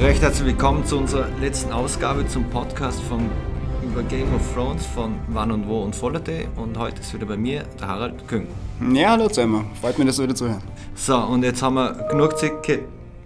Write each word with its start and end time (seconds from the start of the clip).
Recht 0.00 0.20
herzlich 0.20 0.48
willkommen 0.48 0.84
zu 0.84 0.98
unserer 0.98 1.26
letzten 1.40 1.72
Ausgabe 1.72 2.28
zum 2.28 2.44
Podcast 2.50 3.00
von 3.04 3.30
über 3.82 4.02
Game 4.02 4.34
of 4.34 4.42
Thrones 4.52 4.84
von 4.84 5.14
Wann 5.28 5.50
und 5.50 5.66
Wo 5.66 5.82
und 5.82 5.96
Vollerte. 5.96 6.48
Und 6.56 6.78
heute 6.78 7.00
ist 7.00 7.14
wieder 7.14 7.24
bei 7.24 7.38
mir 7.38 7.64
der 7.80 7.88
Harald 7.88 8.28
Küng. 8.28 8.46
Ja, 8.92 9.12
hallo 9.12 9.28
zusammen. 9.28 9.70
Freut 9.80 9.96
mich, 9.96 10.06
das 10.06 10.18
wieder 10.20 10.34
zu 10.34 10.48
hören. 10.48 10.62
So, 10.94 11.16
und 11.16 11.42
jetzt 11.44 11.62
haben 11.62 11.74
wir 11.76 11.94
genug 12.10 12.38
Zeit 12.38 12.52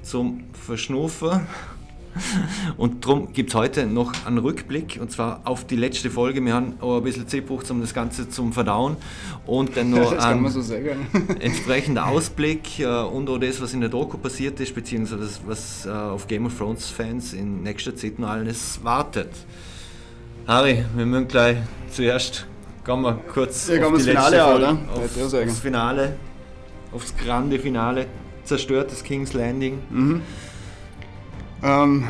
zum 0.04 0.44
Verschnufen. 0.52 1.40
Und 2.76 3.04
darum 3.04 3.32
gibt 3.32 3.50
es 3.50 3.54
heute 3.54 3.86
noch 3.86 4.12
einen 4.26 4.38
Rückblick 4.38 4.98
und 5.00 5.10
zwar 5.10 5.42
auf 5.44 5.66
die 5.66 5.76
letzte 5.76 6.10
Folge. 6.10 6.44
Wir 6.44 6.54
haben 6.54 6.74
auch 6.80 6.98
ein 6.98 7.02
bisschen 7.02 7.28
Zeit 7.28 7.46
gebraucht, 7.46 7.70
um 7.70 7.80
das 7.80 7.94
Ganze 7.94 8.28
zum 8.28 8.52
Verdauen 8.52 8.96
und 9.46 9.76
dann 9.76 9.90
noch 9.92 10.12
ein 10.12 10.48
so 10.48 10.74
entsprechender 11.40 12.06
Ausblick 12.06 12.80
äh, 12.80 12.86
und 12.86 13.28
auch 13.28 13.38
das, 13.38 13.60
was 13.60 13.72
in 13.72 13.80
der 13.80 13.90
Doku 13.90 14.18
passiert 14.18 14.58
ist, 14.60 14.74
beziehungsweise 14.74 15.22
das, 15.22 15.40
was 15.46 15.86
äh, 15.86 15.90
auf 15.90 16.26
Game 16.26 16.46
of 16.46 16.56
Thrones 16.56 16.86
Fans 16.90 17.32
in 17.32 17.62
nächster 17.62 17.94
Zeit 17.94 18.18
noch 18.18 18.28
alles 18.28 18.80
wartet. 18.82 19.30
Harry, 20.46 20.84
wir 20.96 21.06
müssen 21.06 21.28
gleich 21.28 21.58
zuerst 21.90 22.46
gehen 22.84 23.02
wir 23.02 23.14
kurz 23.32 23.68
ja, 23.68 23.86
auf 23.86 23.96
die 23.96 24.02
Finale 24.02 24.36
letzte 24.36 24.50
Folge, 24.50 24.78
auf, 24.94 25.48
aufs 25.48 25.58
Finale, 25.60 26.16
aufs 26.92 27.14
grande 27.16 27.58
Finale, 27.58 28.06
zerstörtes 28.44 29.04
King's 29.04 29.32
Landing. 29.32 29.78
Mhm. 29.90 30.22
Ähm, 31.62 32.04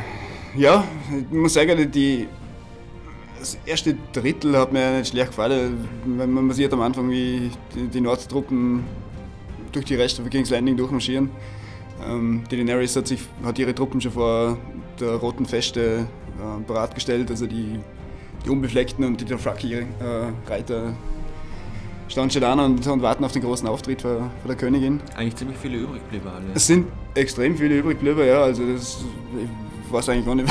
ja, 0.56 0.84
ich 1.30 1.36
muss 1.36 1.54
sagen, 1.54 1.90
die, 1.90 2.28
das 3.38 3.58
erste 3.66 3.96
Drittel 4.12 4.56
hat 4.56 4.72
mir 4.72 4.98
nicht 4.98 5.10
schlecht 5.10 5.28
gefallen. 5.28 5.88
Wenn 6.04 6.32
man 6.32 6.50
sieht 6.52 6.72
am 6.72 6.80
Anfang, 6.80 7.10
wie 7.10 7.50
die, 7.74 7.88
die 7.88 8.00
Nordtruppen 8.00 8.84
durch 9.72 9.84
die 9.84 9.94
Reste 9.94 10.22
von 10.22 10.30
King's 10.30 10.50
Landing 10.50 10.76
durchmarschieren. 10.76 11.30
Ähm, 12.06 12.44
die 12.50 12.56
Daenerys 12.56 12.96
hat, 12.96 13.06
sich, 13.06 13.20
hat 13.44 13.58
ihre 13.58 13.74
Truppen 13.74 14.00
schon 14.00 14.12
vor 14.12 14.58
der 14.98 15.14
Roten 15.14 15.46
Feste 15.46 16.06
äh, 16.38 16.62
bereitgestellt, 16.66 17.30
also 17.30 17.46
die, 17.46 17.78
die 18.44 18.50
Unbefleckten 18.50 19.04
und 19.04 19.20
die 19.20 19.24
Dothraki-Reiter 19.24 20.88
äh, 20.88 20.92
standen 22.10 22.30
schon 22.30 22.44
an 22.44 22.58
und, 22.60 22.86
und, 22.86 23.02
warten 23.02 23.24
auf 23.24 23.32
den 23.32 23.42
großen 23.42 23.66
Auftritt 23.68 24.02
von, 24.02 24.30
der 24.46 24.56
Königin. 24.56 25.00
Eigentlich 25.16 25.36
ziemlich 25.36 25.58
viele 25.58 25.78
übrig 25.78 26.02
geblieben 26.02 26.28
alle. 26.28 26.46
Es 26.54 26.66
sind 26.66 26.88
extrem 27.14 27.56
viele 27.56 27.78
übrig 27.78 27.98
geblieben, 27.98 28.26
ja. 28.26 28.42
Also 28.42 28.64
das, 28.66 29.04
ich 29.86 29.92
weiß 29.92 30.08
eigentlich 30.08 30.26
gar 30.26 30.34
nicht. 30.34 30.48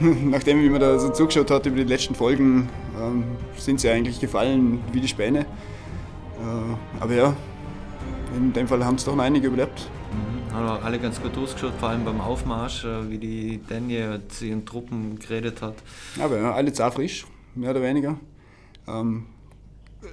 Nachdem 0.24 0.62
wie 0.62 0.70
man 0.70 0.80
da 0.80 0.98
so 0.98 1.10
zugeschaut 1.10 1.50
hat 1.50 1.66
über 1.66 1.76
die 1.76 1.84
letzten 1.84 2.14
Folgen, 2.14 2.68
ähm, 3.00 3.24
sind 3.56 3.80
sie 3.80 3.90
eigentlich 3.90 4.20
gefallen 4.20 4.80
wie 4.92 5.00
die 5.00 5.08
Späne. 5.08 5.40
Äh, 5.40 7.00
aber 7.00 7.14
ja, 7.14 7.36
in 8.36 8.52
dem 8.52 8.68
Fall 8.68 8.84
haben 8.84 8.96
es 8.96 9.04
doch 9.04 9.16
noch 9.16 9.24
einige 9.24 9.48
überlebt. 9.48 9.88
Mhm. 10.12 10.54
Haben 10.54 10.68
auch 10.68 10.84
alle 10.84 11.00
ganz 11.00 11.20
gut 11.20 11.36
ausgeschaut, 11.36 11.72
vor 11.80 11.88
allem 11.88 12.04
beim 12.04 12.20
Aufmarsch, 12.20 12.84
äh, 12.84 13.10
wie 13.10 13.18
die 13.18 13.60
Daniel 13.68 14.22
zu 14.28 14.46
ihren 14.46 14.64
Truppen 14.64 15.18
geredet 15.18 15.62
hat. 15.62 15.74
Aber 16.20 16.38
ja, 16.38 16.52
alle 16.52 16.72
frisch, 16.72 17.26
mehr 17.56 17.70
oder 17.70 17.82
weniger. 17.82 18.16
Ähm, 18.86 19.26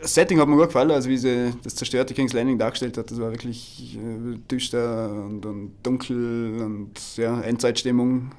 das 0.02 0.14
Setting 0.14 0.40
hat 0.40 0.48
mir 0.48 0.56
gut 0.56 0.68
gefallen, 0.68 0.92
also 0.92 1.10
wie 1.10 1.18
sie 1.18 1.54
das 1.64 1.76
zerstörte 1.76 2.14
King's 2.14 2.34
Landing 2.34 2.58
dargestellt 2.58 2.98
hat. 2.98 3.12
Das 3.12 3.20
war 3.20 3.32
wirklich 3.32 3.98
äh, 3.98 4.38
düster 4.50 5.12
und, 5.12 5.46
und, 5.46 5.72
dunkel 5.84 6.62
und 6.62 7.18
ja, 7.18 7.42
Endzeitstimmung 7.42 8.32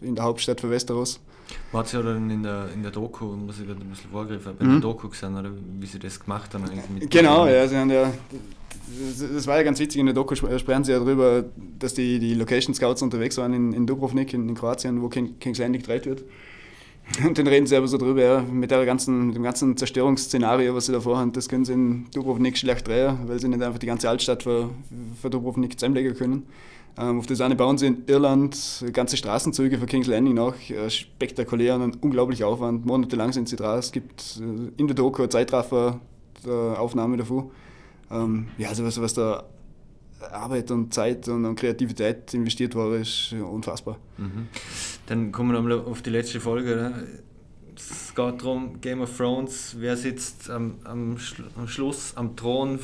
in 0.00 0.14
der 0.14 0.24
Hauptstadt 0.24 0.60
von 0.60 0.70
Westeros. 0.70 1.20
War 1.72 1.84
es 1.84 1.92
ja 1.92 2.02
dann 2.02 2.30
in 2.30 2.42
der, 2.42 2.68
in 2.74 2.82
der 2.82 2.92
Doku, 2.92 3.24
muss 3.24 3.58
ich 3.58 3.66
gerade 3.66 3.80
ein 3.80 3.88
bisschen 3.88 4.10
vorgreifen, 4.10 4.56
bei 4.56 4.64
mhm. 4.64 4.70
der 4.72 4.80
Doku 4.80 5.08
gesehen, 5.08 5.36
oder 5.36 5.50
wie 5.78 5.86
sie 5.86 5.98
das 5.98 6.20
gemacht 6.20 6.52
haben? 6.54 6.64
genau, 7.08 7.46
ja, 7.46 7.66
sie 7.66 7.76
haben 7.76 7.90
ja, 7.90 8.12
das 9.34 9.46
war 9.46 9.56
ja 9.56 9.62
ganz 9.62 9.78
witzig, 9.80 10.00
in 10.00 10.06
der 10.06 10.14
Doku 10.14 10.34
sprechen 10.34 10.84
sie 10.84 10.92
ja 10.92 10.98
darüber, 10.98 11.44
dass 11.78 11.94
die, 11.94 12.18
die 12.18 12.34
Location 12.34 12.74
Scouts 12.74 13.02
unterwegs 13.02 13.36
waren 13.38 13.52
in, 13.52 13.72
in 13.72 13.86
Dubrovnik, 13.86 14.32
in, 14.34 14.48
in 14.48 14.54
Kroatien, 14.54 15.02
wo 15.02 15.08
King, 15.08 15.38
King's 15.38 15.58
Landing 15.58 15.80
gedreht 15.80 16.06
wird. 16.06 16.24
Und 17.24 17.36
dann 17.38 17.46
reden 17.46 17.66
sie 17.66 17.76
aber 17.76 17.88
so 17.88 17.98
drüber, 17.98 18.22
ja, 18.22 18.40
mit, 18.40 18.70
der 18.70 18.84
ganzen, 18.86 19.26
mit 19.26 19.36
dem 19.36 19.42
ganzen 19.42 19.76
Zerstörungsszenario, 19.76 20.74
was 20.74 20.86
sie 20.86 20.92
da 20.92 21.00
vorhaben, 21.00 21.32
das 21.32 21.48
können 21.48 21.64
sie 21.64 21.72
in 21.72 22.06
Dubrovnik 22.14 22.56
schlecht 22.56 22.86
drehen, 22.86 23.18
weil 23.26 23.38
sie 23.40 23.48
nicht 23.48 23.62
einfach 23.62 23.78
die 23.78 23.86
ganze 23.86 24.08
Altstadt 24.08 24.42
für, 24.42 24.70
für 25.20 25.28
Dubrovnik 25.28 25.78
zusammenlegen 25.78 26.14
können. 26.14 26.46
Ähm, 26.98 27.18
auf 27.18 27.26
das 27.26 27.40
eine 27.40 27.56
bauen 27.56 27.78
sie 27.78 27.86
in 27.86 28.04
Irland 28.06 28.84
ganze 28.92 29.16
Straßenzüge 29.16 29.78
für 29.78 29.86
King's 29.86 30.06
Landing 30.06 30.34
nach, 30.34 30.54
äh, 30.70 30.90
spektakulär 30.90 31.76
und 31.76 31.82
ein 31.82 31.94
unglaublicher 32.00 32.46
Aufwand. 32.46 32.84
Monatelang 32.84 33.32
sind 33.32 33.48
sie 33.48 33.56
dran. 33.56 33.78
Es 33.78 33.92
gibt 33.92 34.40
äh, 34.40 34.70
in 34.76 34.86
der 34.86 34.96
Doku 34.96 35.22
eine 35.22 35.28
Zeitraffer-Aufnahme 35.28 37.16
davon. 37.16 37.50
Ähm, 38.10 38.48
ja, 38.58 38.68
also 38.68 38.84
was, 38.84 39.00
was 39.00 39.14
da 39.14 39.44
Arbeit 40.32 40.70
und 40.70 40.92
Zeit 40.92 41.28
und, 41.28 41.44
und 41.44 41.56
Kreativität 41.56 42.34
investiert 42.34 42.74
war, 42.74 42.94
ist 42.94 43.32
unfassbar. 43.32 43.96
Mhm. 44.18 44.48
Dann 45.10 45.32
kommen 45.32 45.50
wir 45.50 45.60
nochmal 45.60 45.80
auf 45.92 46.02
die 46.02 46.10
letzte 46.10 46.38
Folge. 46.38 46.76
Ne? 46.76 47.08
Es 47.74 48.14
geht 48.14 48.42
darum, 48.42 48.80
Game 48.80 49.00
of 49.00 49.16
Thrones, 49.16 49.74
wer 49.76 49.96
sitzt 49.96 50.48
am, 50.48 50.74
am, 50.84 51.18
Schlu 51.18 51.46
am 51.56 51.66
Schluss 51.66 52.12
am 52.14 52.36
Thron, 52.36 52.78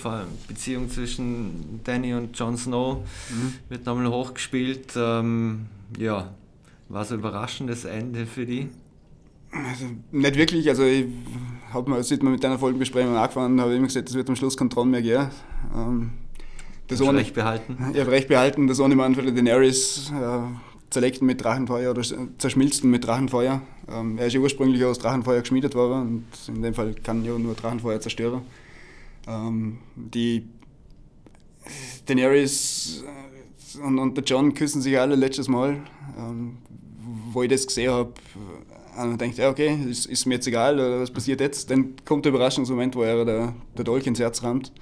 Beziehung 0.49 0.91
zwischen 0.91 1.81
Danny 1.85 2.15
und 2.15 2.37
Jon 2.37 2.57
Snow 2.57 2.97
mhm. 3.31 3.53
wird 3.69 3.87
nochmal 3.87 4.09
hochgespielt. 4.09 4.95
Ähm, 4.97 5.67
ja, 6.01 6.35
war 6.89 7.05
so 7.05 7.15
ein 7.15 7.21
überraschendes 7.21 7.85
Ende 7.85 8.27
für 8.27 8.45
die? 8.45 8.71
Also, 9.53 9.85
nicht 10.11 10.35
wirklich, 10.37 10.69
also 10.69 10.83
ich 10.83 11.07
habe 11.73 11.89
mal, 11.89 12.03
seit 12.03 12.23
wir 12.23 12.31
mit 12.31 12.43
deiner 12.43 12.59
Folgenbesprechung 12.59 13.15
angefangen 13.15 13.61
habe 13.61 13.71
ich 13.71 13.77
immer 13.77 13.87
gesagt, 13.87 14.09
es 14.09 14.17
wird 14.17 14.29
am 14.29 14.35
Schluss 14.35 14.57
kein 14.57 14.69
Thron 14.69 14.91
mehr 14.91 15.03
geben. 15.03 15.29
Ähm, 15.73 16.11
das 16.89 17.01
ohne, 17.01 17.19
recht 17.19 17.35
behalten. 17.35 17.77
Ich 17.95 18.01
habe 18.01 18.11
recht 18.11 18.27
behalten, 18.27 18.67
das 18.67 18.81
ohne 18.81 18.97
für 19.15 19.23
Daenerys 19.23 20.11
äh, 20.11 20.41
zerlegt 20.97 21.21
mit 21.21 21.45
Drachenfeuer 21.45 21.91
oder 21.91 22.01
zerschmilzt 22.39 22.83
mit 22.85 23.07
Drachenfeuer. 23.07 23.61
Ähm, 23.87 24.17
er 24.17 24.29
ist 24.29 24.33
ja 24.33 24.41
ursprünglich 24.41 24.83
aus 24.83 24.99
Drachenfeuer 24.99 25.41
geschmiedet 25.43 25.75
worden 25.75 26.25
und 26.49 26.57
in 26.57 26.63
dem 26.63 26.73
Fall 26.73 26.95
kann 26.95 27.23
ja 27.23 27.39
nur 27.39 27.53
Drachenfeuer 27.53 28.01
zerstören. 28.01 28.41
Ähm, 29.29 29.77
die 29.95 30.47
Daenerys 32.07 33.05
äh, 33.77 33.83
und, 33.83 33.99
und 33.99 34.17
der 34.17 34.25
John 34.25 34.55
küssen 34.55 34.81
sich 34.81 34.99
alle 34.99 35.17
letztes 35.17 35.49
Mal. 35.49 35.83
Ähm, 36.19 36.57
wo 37.31 37.43
ich 37.43 37.51
das 37.51 37.67
gesehen 37.67 37.93
habe, 37.93 38.15
und 38.97 39.21
denkt, 39.21 39.37
ja, 39.37 39.51
okay, 39.51 39.79
ist, 39.91 40.07
ist, 40.07 40.25
mir 40.25 40.37
jetzt 40.37 40.47
egal, 40.47 40.79
was 41.03 41.11
passiert 41.11 41.43
jetzt. 41.43 41.71
Dann 41.71 41.93
kommt 42.07 42.25
der 42.25 42.33
Überraschungsmoment, 42.33 42.97
wo 42.97 43.03
er 43.03 43.27
der, 43.27 43.55
der 43.77 43.85
Dolch 43.85 44.07
ins 44.07 44.19
Herz 44.19 44.43
rammt. 44.43 44.73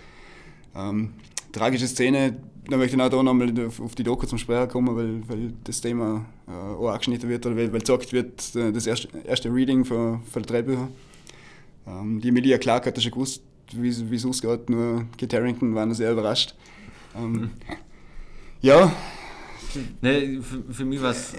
Ähm, 0.77 1.15
tragische 1.51 1.89
Szene, 1.89 2.37
da 2.69 2.77
möchte 2.77 2.97
ich 2.97 3.03
auch 3.03 3.09
da 3.09 3.23
nochmal 3.23 3.53
auf 3.83 3.95
die 3.95 4.03
Doku 4.03 4.27
zum 4.27 4.39
Sprechen 4.39 4.69
kommen, 4.69 4.97
weil, 4.97 5.29
weil 5.29 5.53
das 5.65 5.81
Thema 5.81 6.25
äh, 6.49 6.51
auch 6.51 6.89
angeschnitten 6.89 7.29
wird 7.29 7.45
oder 7.47 7.57
weil, 7.57 7.73
weil 7.73 7.81
gesagt 7.81 8.13
wird, 8.13 8.55
äh, 8.57 8.73
das 8.73 8.87
erste, 8.87 9.09
erste 9.25 9.53
Reading 9.53 9.85
von, 9.85 10.23
von 10.23 10.43
der 10.43 10.63
Drehbücher. 10.63 10.89
Ähm, 11.87 12.21
die 12.21 12.29
Emilia 12.29 12.59
Clark 12.59 12.87
hat 12.87 12.97
das 12.97 13.05
schon 13.05 13.13
gewusst, 13.13 13.43
wie 13.73 13.89
es 13.89 14.27
ausgeht, 14.27 14.71
nur 14.71 15.05
Kit 15.19 15.33
Harrington 15.35 15.75
war 15.75 15.85
noch 15.87 15.95
sehr 15.95 16.13
überrascht. 16.13 16.55
Ähm, 17.17 17.33
mhm. 17.33 17.51
Ja. 18.61 18.93
Nee, 20.01 20.41
für, 20.41 20.73
für 20.73 20.85
mich 20.85 21.03
war 21.03 21.11
es 21.11 21.35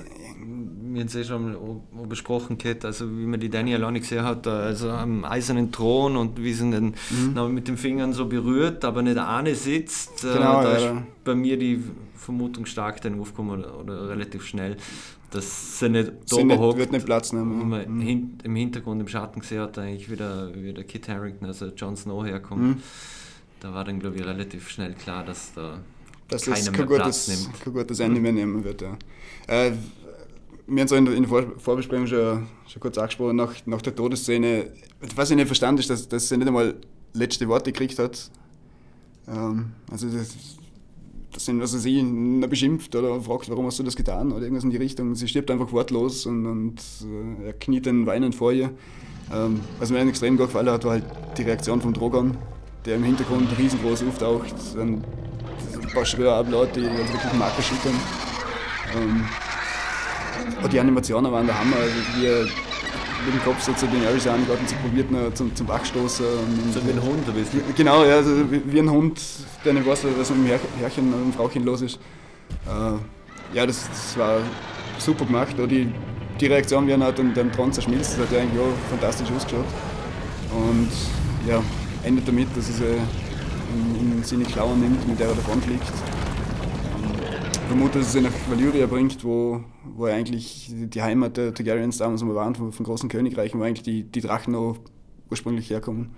wir 0.95 1.01
haben 1.01 1.07
es 1.07 1.15
eh 1.15 1.23
schon 1.25 1.51
mal 1.51 2.07
besprochen, 2.07 2.57
Kate, 2.57 2.87
also 2.87 3.05
wie 3.09 3.25
man 3.25 3.39
die 3.39 3.49
Daniel 3.49 3.83
auch 3.83 3.91
nicht 3.91 4.03
gesehen 4.03 4.23
hat, 4.23 4.47
also 4.47 4.89
am 4.89 5.25
eisernen 5.25 5.71
Thron 5.71 6.15
und 6.15 6.41
wie 6.41 6.53
sie 6.53 6.71
den 6.71 6.95
mhm. 7.09 7.53
mit 7.53 7.67
den 7.67 7.77
Fingern 7.77 8.13
so 8.13 8.25
berührt, 8.27 8.85
aber 8.85 9.01
nicht 9.01 9.17
eine 9.17 9.55
sitzt. 9.55 10.23
Äh, 10.23 10.33
genau, 10.33 10.63
da 10.63 10.79
ja, 10.79 10.91
ist 10.91 11.03
bei 11.25 11.35
mir 11.35 11.57
die 11.57 11.83
Vermutung 12.15 12.65
stark 12.65 13.01
dann 13.01 13.19
aufgekommen 13.19 13.59
oder, 13.59 13.79
oder 13.79 14.09
relativ 14.09 14.45
schnell, 14.45 14.77
dass 15.31 15.79
sie 15.79 15.89
nicht 15.89 16.11
da 16.29 16.35
sie 16.37 16.43
nicht, 16.45 16.59
wird 16.59 16.91
nicht 16.93 17.05
Platz 17.05 17.33
nehmen. 17.33 17.69
Man 17.69 17.97
mhm. 17.97 18.39
im 18.41 18.55
Hintergrund 18.55 19.01
im 19.01 19.07
Schatten 19.09 19.41
gesehen 19.41 19.61
hat, 19.61 19.77
eigentlich 19.77 20.09
wieder, 20.09 20.49
wie 20.55 20.73
der 20.73 20.85
Kit 20.85 21.09
Harrington, 21.09 21.47
also 21.47 21.67
Jon 21.67 21.97
Snow 21.97 22.25
herkommt. 22.25 22.61
Mhm. 22.61 22.83
Da 23.59 23.73
war 23.73 23.83
dann, 23.83 23.99
glaube 23.99 24.15
ich, 24.15 24.25
relativ 24.25 24.69
schnell 24.69 24.93
klar, 24.93 25.25
dass 25.25 25.53
da 25.53 25.79
dass 26.27 26.43
das 26.43 26.71
kein, 26.71 26.85
gutes, 26.85 27.27
nimmt. 27.27 27.61
kein 27.61 27.73
gutes 27.73 27.99
Ende 27.99 28.19
mehr 28.19 28.31
nehmen 28.31 28.63
wird. 28.63 28.81
Ja. 28.81 28.97
Äh, 29.47 29.73
wir 30.67 30.81
haben 30.81 30.85
es 30.85 30.91
in, 30.91 31.05
der 31.05 31.47
Vorbesprechung 31.57 32.07
schon, 32.07 32.47
schon 32.67 32.79
kurz 32.79 32.97
angesprochen, 32.97 33.35
nach, 33.35 33.53
nach 33.65 33.81
der 33.81 33.95
Todesszene, 33.95 34.71
was 35.15 35.29
ich 35.29 35.35
nicht 35.35 35.47
verstanden 35.47 35.79
ist, 35.79 35.89
dass, 35.89 36.07
dass 36.07 36.27
sie 36.27 36.37
nicht 36.37 36.47
einmal 36.47 36.75
letzte 37.13 37.47
Worte 37.47 37.71
gekriegt 37.71 37.99
hat. 37.99 38.31
Ähm, 39.27 39.73
also 39.91 40.07
das, 40.09 40.35
das 41.31 41.45
sind, 41.45 41.61
also 41.61 41.77
sie 41.77 41.99
ihn 41.99 42.39
beschimpft 42.49 42.95
oder 42.95 43.21
fragt, 43.21 43.49
warum 43.49 43.65
hast 43.67 43.77
du 43.77 43.83
das 43.83 43.95
getan 43.95 44.31
oder 44.31 44.41
irgendwas 44.41 44.63
in 44.63 44.71
die 44.71 44.77
Richtung. 44.77 45.13
Sie 45.15 45.27
stirbt 45.27 45.51
einfach 45.51 45.71
wortlos 45.71 46.25
und, 46.25 46.45
und 46.45 46.81
äh, 47.03 47.47
er 47.47 47.53
kniet 47.53 47.85
dann 47.85 48.05
weinend 48.05 48.33
vor 48.33 48.51
ihr. 48.51 48.71
Ähm, 49.33 49.59
was 49.79 49.91
mir 49.91 49.99
extrem 49.99 50.37
gut 50.37 50.47
gefallen 50.47 50.69
hat, 50.69 50.83
war 50.83 50.93
halt 50.93 51.05
die 51.37 51.43
Reaktion 51.43 51.81
von 51.81 51.93
Drogon, 51.93 52.37
der 52.85 52.95
im 52.95 53.03
Hintergrund 53.03 53.47
riesengroß 53.57 54.03
auftaucht. 54.03 54.55
Und 54.79 55.03
paar 55.95 56.05
Schröer 56.05 56.35
ablaut, 56.35 56.75
die 56.75 56.85
also 56.87 57.13
wirklich 57.13 57.33
Marke 57.33 57.61
schüttern. 57.63 57.95
Ähm, 58.95 59.25
Oh, 60.63 60.67
die 60.67 60.79
Animationen 60.79 61.31
waren 61.31 61.45
der 61.45 61.59
Hammer. 61.59 61.77
Also 61.77 61.95
wir 62.19 62.47
mit 63.25 63.33
dem 63.33 63.43
Kopf 63.43 63.61
so 63.61 63.73
zu 63.73 63.87
den 63.87 64.05
Aris 64.05 64.27
angegangen 64.27 64.61
und 64.61 64.69
sie 64.69 64.75
probiert 64.75 65.11
noch 65.11 65.33
zum, 65.33 65.55
zum 65.55 65.67
Bachstoßen. 65.67 66.25
So 66.73 66.85
wie 66.85 66.91
ein 66.91 67.01
Hund, 67.01 67.27
ein 67.27 67.33
bisschen. 67.33 67.61
Genau, 67.75 68.05
ja, 68.05 68.15
also 68.15 68.31
wie, 68.49 68.79
ein 68.79 68.89
Hund, 68.89 69.19
der 69.63 69.73
nicht 69.73 69.87
weiß, 69.87 70.05
was 70.17 70.29
mit 70.29 70.49
dem 70.49 70.59
Herrchen 70.79 71.13
und 71.13 71.23
dem 71.25 71.33
Frauchen 71.33 71.65
los 71.65 71.81
ist. 71.81 71.99
Äh, 72.67 73.55
ja, 73.55 73.65
das, 73.65 73.87
das 73.89 74.17
war 74.17 74.37
super 74.97 75.25
gemacht. 75.25 75.59
Auch 75.59 75.67
die, 75.67 75.91
die 76.39 76.47
Reaktion, 76.47 76.87
wie 76.87 76.91
er 76.91 77.11
den, 77.11 77.33
den 77.33 77.51
Thron 77.51 77.73
zerschmilzt, 77.73 78.13
das 78.13 78.25
hat 78.25 78.31
ja 78.31 78.39
eigentlich 78.41 78.61
auch 78.61 78.89
fantastisch 78.89 79.29
ausgeschaut. 79.35 79.65
Und 80.51 80.89
ja, 81.47 81.61
endet 82.03 82.27
damit, 82.27 82.47
dass 82.55 82.69
er 82.69 82.75
sie 82.75 82.97
in, 83.75 84.17
in 84.17 84.23
seine 84.23 84.43
Klauen 84.43 84.79
nimmt, 84.79 85.07
mit 85.07 85.19
der 85.19 85.27
er 85.27 85.35
davon 85.35 85.61
fliegt. 85.61 85.83
Ich 87.51 87.59
vermute, 87.67 87.99
dass 87.99 88.07
er 88.07 88.21
sie 88.21 88.27
nach 88.27 88.33
Valyria 88.49 88.85
bringt, 88.85 89.23
wo, 89.23 89.63
wo 89.95 90.05
eigentlich 90.05 90.71
die 90.71 91.01
Heimat 91.01 91.37
der 91.37 91.53
Targaryens 91.53 91.97
damals 91.97 92.23
mal 92.23 92.35
waren, 92.35 92.55
von, 92.55 92.71
von 92.71 92.85
großen 92.85 93.09
Königreichen, 93.09 93.59
wo 93.59 93.63
eigentlich 93.63 93.83
die, 93.83 94.03
die 94.03 94.21
Drachen 94.21 94.53
noch 94.53 94.77
ursprünglich 95.29 95.69
herkommen. 95.69 96.11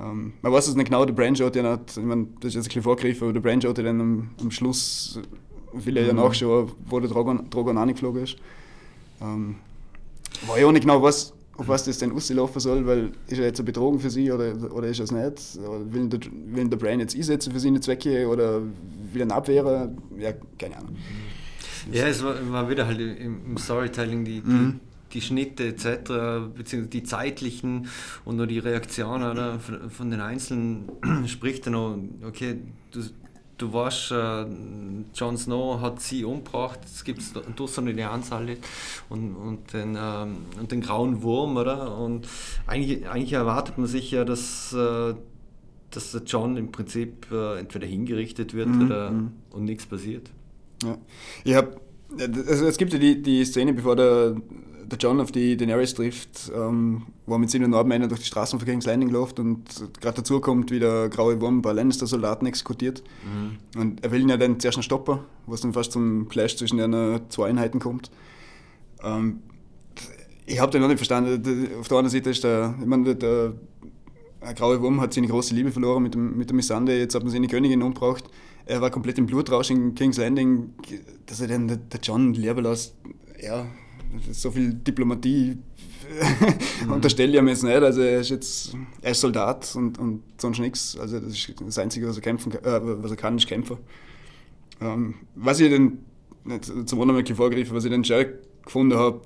Ähm, 0.00 0.32
man 0.42 0.52
weiß 0.52 0.68
es 0.68 0.74
nicht 0.74 0.86
genau, 0.86 1.04
der 1.04 1.34
schaut 1.34 1.56
ja 1.56 1.76
nicht, 1.76 1.96
ich 1.96 2.04
meine, 2.04 2.26
das 2.40 2.48
ist 2.48 2.54
jetzt 2.54 2.64
ein 2.64 2.68
bisschen 2.68 2.82
vorgegriffen, 2.82 3.28
aber 3.28 3.40
der 3.40 3.60
schaut 3.60 3.78
ja 3.78 3.84
dann 3.84 4.00
am, 4.00 4.30
am 4.40 4.50
Schluss, 4.50 5.20
will 5.72 5.96
er 5.96 6.06
ja 6.06 6.12
mhm. 6.12 6.20
nachschauen, 6.20 6.72
wo 6.86 7.00
der 7.00 7.10
Drogon, 7.10 7.48
Drogon 7.50 7.78
angeflogen 7.78 8.22
ist. 8.22 8.36
Ähm, 9.20 9.56
war 10.46 10.58
ich 10.58 10.64
auch 10.64 10.72
nicht 10.72 10.82
genau 10.82 11.02
was, 11.02 11.34
auf 11.56 11.68
was 11.68 11.84
das 11.84 11.98
denn 11.98 12.12
auslaufen 12.12 12.60
soll, 12.60 12.86
weil 12.86 13.12
ist 13.26 13.38
er 13.38 13.46
jetzt 13.46 13.60
eine 13.60 13.66
Bedrohung 13.66 14.00
für 14.00 14.10
sie 14.10 14.32
oder, 14.32 14.54
oder 14.72 14.88
ist 14.88 15.00
er 15.00 15.04
es 15.04 15.10
nicht? 15.10 15.58
Oder 15.58 15.92
will 15.92 16.08
der, 16.08 16.20
will 16.46 16.68
der 16.68 16.76
Brain 16.76 17.00
jetzt 17.00 17.14
einsetzen 17.14 17.52
für 17.52 17.60
seine 17.60 17.80
Zwecke 17.80 18.26
oder 18.26 18.62
will 18.62 19.20
er 19.20 19.26
ihn 19.26 19.32
abwehren? 19.32 19.98
Ja, 20.18 20.32
keine 20.58 20.78
Ahnung. 20.78 20.96
Ja, 21.90 22.06
es 22.06 22.22
war, 22.22 22.34
war 22.50 22.70
wieder 22.70 22.86
halt 22.86 23.00
im 23.00 23.56
Storytelling 23.58 24.24
die, 24.24 24.40
die, 24.40 24.50
mhm. 24.50 24.80
die 25.12 25.20
Schnitte 25.20 25.68
etc., 25.68 26.54
beziehungsweise 26.54 26.90
die 26.90 27.02
zeitlichen 27.02 27.88
und 28.24 28.36
nur 28.36 28.46
die 28.46 28.58
Reaktion 28.58 29.22
oder, 29.22 29.58
von, 29.58 29.90
von 29.90 30.10
den 30.10 30.20
Einzelnen 30.20 30.90
spricht 31.26 31.66
dann 31.66 31.74
auch, 31.74 31.96
okay, 32.26 32.60
du, 32.92 33.00
du 33.62 33.72
weißt, 33.72 34.10
äh, 34.10 34.46
Jon 35.14 35.38
Snow 35.38 35.80
hat 35.80 36.00
sie 36.00 36.24
umgebracht, 36.24 36.80
es 36.84 37.04
gibt 37.04 37.22
so 37.22 37.80
eine 37.80 38.10
Anzahl 38.10 38.56
und, 39.08 39.36
und, 39.36 39.72
den, 39.72 39.96
ähm, 39.98 40.36
und 40.58 40.72
den 40.72 40.80
grauen 40.80 41.22
Wurm, 41.22 41.56
oder? 41.56 41.96
Und 41.96 42.26
eigentlich, 42.66 43.08
eigentlich 43.08 43.32
erwartet 43.32 43.78
man 43.78 43.86
sich 43.86 44.10
ja, 44.10 44.24
dass, 44.24 44.72
äh, 44.72 45.14
dass 45.90 46.12
der 46.12 46.22
John 46.22 46.56
im 46.56 46.72
Prinzip 46.72 47.26
äh, 47.30 47.60
entweder 47.60 47.86
hingerichtet 47.86 48.52
wird 48.52 48.68
mhm. 48.68 48.86
oder, 48.86 49.10
mhm. 49.10 49.32
und 49.50 49.64
nichts 49.64 49.86
passiert. 49.86 50.28
Ja. 50.82 50.98
Ich 51.44 51.54
habe 51.54 51.80
also 52.18 52.66
es 52.66 52.76
gibt 52.76 52.92
ja 52.92 52.98
die, 52.98 53.22
die 53.22 53.42
Szene, 53.42 53.72
bevor 53.72 53.96
der, 53.96 54.36
der 54.92 54.98
John 54.98 55.20
auf 55.20 55.32
die 55.32 55.56
Daenerys 55.56 55.94
trifft, 55.94 56.52
ähm, 56.54 57.02
wo 57.26 57.34
er 57.34 57.38
mit 57.38 57.50
seinen 57.50 57.70
Nordmännern 57.70 58.08
durch 58.08 58.20
die 58.20 58.26
Straßen 58.26 58.58
von 58.58 58.68
King's 58.68 58.86
Landing 58.86 59.10
läuft 59.10 59.40
und 59.40 59.64
gerade 60.00 60.18
dazu 60.18 60.40
kommt, 60.40 60.70
wie 60.70 60.78
der 60.78 61.08
graue 61.08 61.40
Wurm 61.40 61.58
ein 61.58 61.62
paar 61.62 61.74
Lannister-Soldaten 61.74 62.46
exekutiert. 62.46 63.02
Mhm. 63.24 63.80
Und 63.80 64.04
er 64.04 64.12
will 64.12 64.20
ihn 64.20 64.28
ja 64.28 64.36
dann 64.36 64.60
zuerst 64.60 64.78
einen 64.78 64.84
stoppen, 64.84 65.20
wo 65.46 65.54
es 65.54 65.62
dann 65.62 65.72
fast 65.72 65.92
zum 65.92 66.28
Clash 66.28 66.56
zwischen 66.56 66.78
den 66.78 67.20
zwei 67.30 67.48
Einheiten 67.48 67.80
kommt. 67.80 68.10
Ähm, 69.02 69.40
ich 70.46 70.60
habe 70.60 70.70
den 70.70 70.80
noch 70.80 70.88
nicht 70.88 70.98
verstanden. 70.98 71.68
Auf 71.80 71.88
der 71.88 71.98
anderen 71.98 72.10
Seite 72.10 72.30
ist 72.30 72.44
der, 72.44 72.74
ich 72.78 72.86
meine, 72.86 73.14
der, 73.14 73.54
der 74.42 74.54
graue 74.54 74.80
Wurm 74.80 75.00
hat 75.00 75.14
seine 75.14 75.28
große 75.28 75.54
Liebe 75.54 75.72
verloren 75.72 76.02
mit 76.02 76.14
dem, 76.14 76.36
mit 76.36 76.50
dem 76.50 76.56
Missande, 76.56 76.98
jetzt 76.98 77.14
hat 77.14 77.22
man 77.22 77.32
seine 77.32 77.48
Königin 77.48 77.82
umgebracht. 77.82 78.24
Er 78.66 78.80
war 78.80 78.90
komplett 78.90 79.18
im 79.18 79.26
Blutrausch 79.26 79.70
in 79.70 79.94
King's 79.94 80.18
Landing, 80.18 80.74
dass 81.26 81.40
er 81.40 81.48
dann 81.48 81.68
der 81.68 82.00
John 82.02 82.34
leben 82.34 82.62
lässt. 82.62 82.94
Ja, 83.40 83.66
so 84.32 84.50
viel 84.50 84.74
Diplomatie 84.74 85.58
mhm. 86.84 86.92
unterstelle 86.92 87.36
ich 87.36 87.42
mir 87.42 87.50
jetzt 87.50 87.64
nicht. 87.64 87.74
Also 87.74 88.00
er 88.02 88.20
ist 88.20 88.30
jetzt 88.30 88.76
er 89.00 89.12
ist 89.12 89.20
Soldat 89.20 89.74
und, 89.74 89.98
und 89.98 90.22
sonst 90.38 90.58
nichts. 90.58 90.98
Also 90.98 91.20
das 91.20 91.32
ist 91.32 91.54
das 91.64 91.78
Einzige, 91.78 92.08
was 92.08 92.16
er, 92.16 92.22
kämpfen, 92.22 92.52
äh, 92.52 92.80
was 93.02 93.10
er 93.10 93.16
kann, 93.16 93.36
ist 93.36 93.46
Kämpfer. 93.46 93.78
Ähm, 94.80 95.14
was 95.34 95.60
ich 95.60 95.70
dann, 95.70 95.98
zum 96.86 96.98
Wundermittel 96.98 97.30
hervorgegriffen, 97.30 97.74
was 97.76 97.84
ich 97.84 97.90
dann 97.90 98.04
schon 98.04 98.26
gefunden 98.64 98.96
habe 98.96 99.20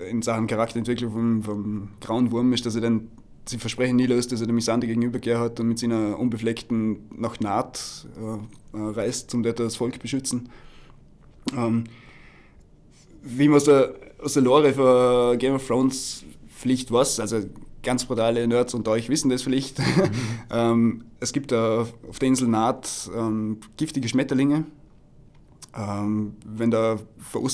äh, 0.00 0.10
in 0.10 0.22
Sachen 0.22 0.46
Charakterentwicklung 0.46 1.12
vom, 1.12 1.42
vom 1.42 1.88
Grauen 2.00 2.30
Wurm, 2.30 2.52
ist, 2.52 2.66
dass 2.66 2.74
er 2.74 2.82
dann 2.82 3.08
sie 3.48 3.58
Versprechen 3.58 3.96
nie 3.96 4.06
löst, 4.06 4.32
dass 4.32 4.40
er 4.40 4.46
dem 4.46 4.56
Misande 4.56 4.86
gegenübergehört 4.86 5.52
hat 5.52 5.60
und 5.60 5.68
mit 5.68 5.78
seiner 5.78 6.18
unbefleckten 6.18 6.98
nach 7.16 7.40
Naht 7.40 8.06
äh, 8.18 8.76
äh, 8.76 8.90
reist, 8.90 9.34
um 9.34 9.42
dort 9.42 9.58
das 9.58 9.76
Volk 9.76 9.98
beschützen. 10.00 10.48
Ähm, 11.56 11.84
wie 13.22 13.48
man 13.48 13.62
der, 13.64 13.94
aus 14.22 14.34
der 14.34 14.42
Lore 14.42 14.72
von 14.72 15.38
Game 15.38 15.54
of 15.54 15.66
Thrones 15.66 16.24
Pflicht 16.48 16.90
was, 16.90 17.20
also 17.20 17.40
ganz 17.82 18.04
brutale 18.04 18.46
Nerds 18.46 18.74
unter 18.74 18.90
euch 18.90 19.08
wissen 19.08 19.30
das 19.30 19.42
vielleicht. 19.42 19.78
Mhm. 19.78 19.84
ähm, 20.50 21.04
es 21.20 21.32
gibt 21.32 21.52
da 21.52 21.86
auf 22.08 22.18
der 22.18 22.28
Insel 22.28 22.48
Naht 22.48 23.10
ähm, 23.16 23.58
giftige 23.76 24.08
Schmetterlinge. 24.08 24.64
Ähm, 25.76 26.32
wenn 26.44 26.70
da 26.70 26.98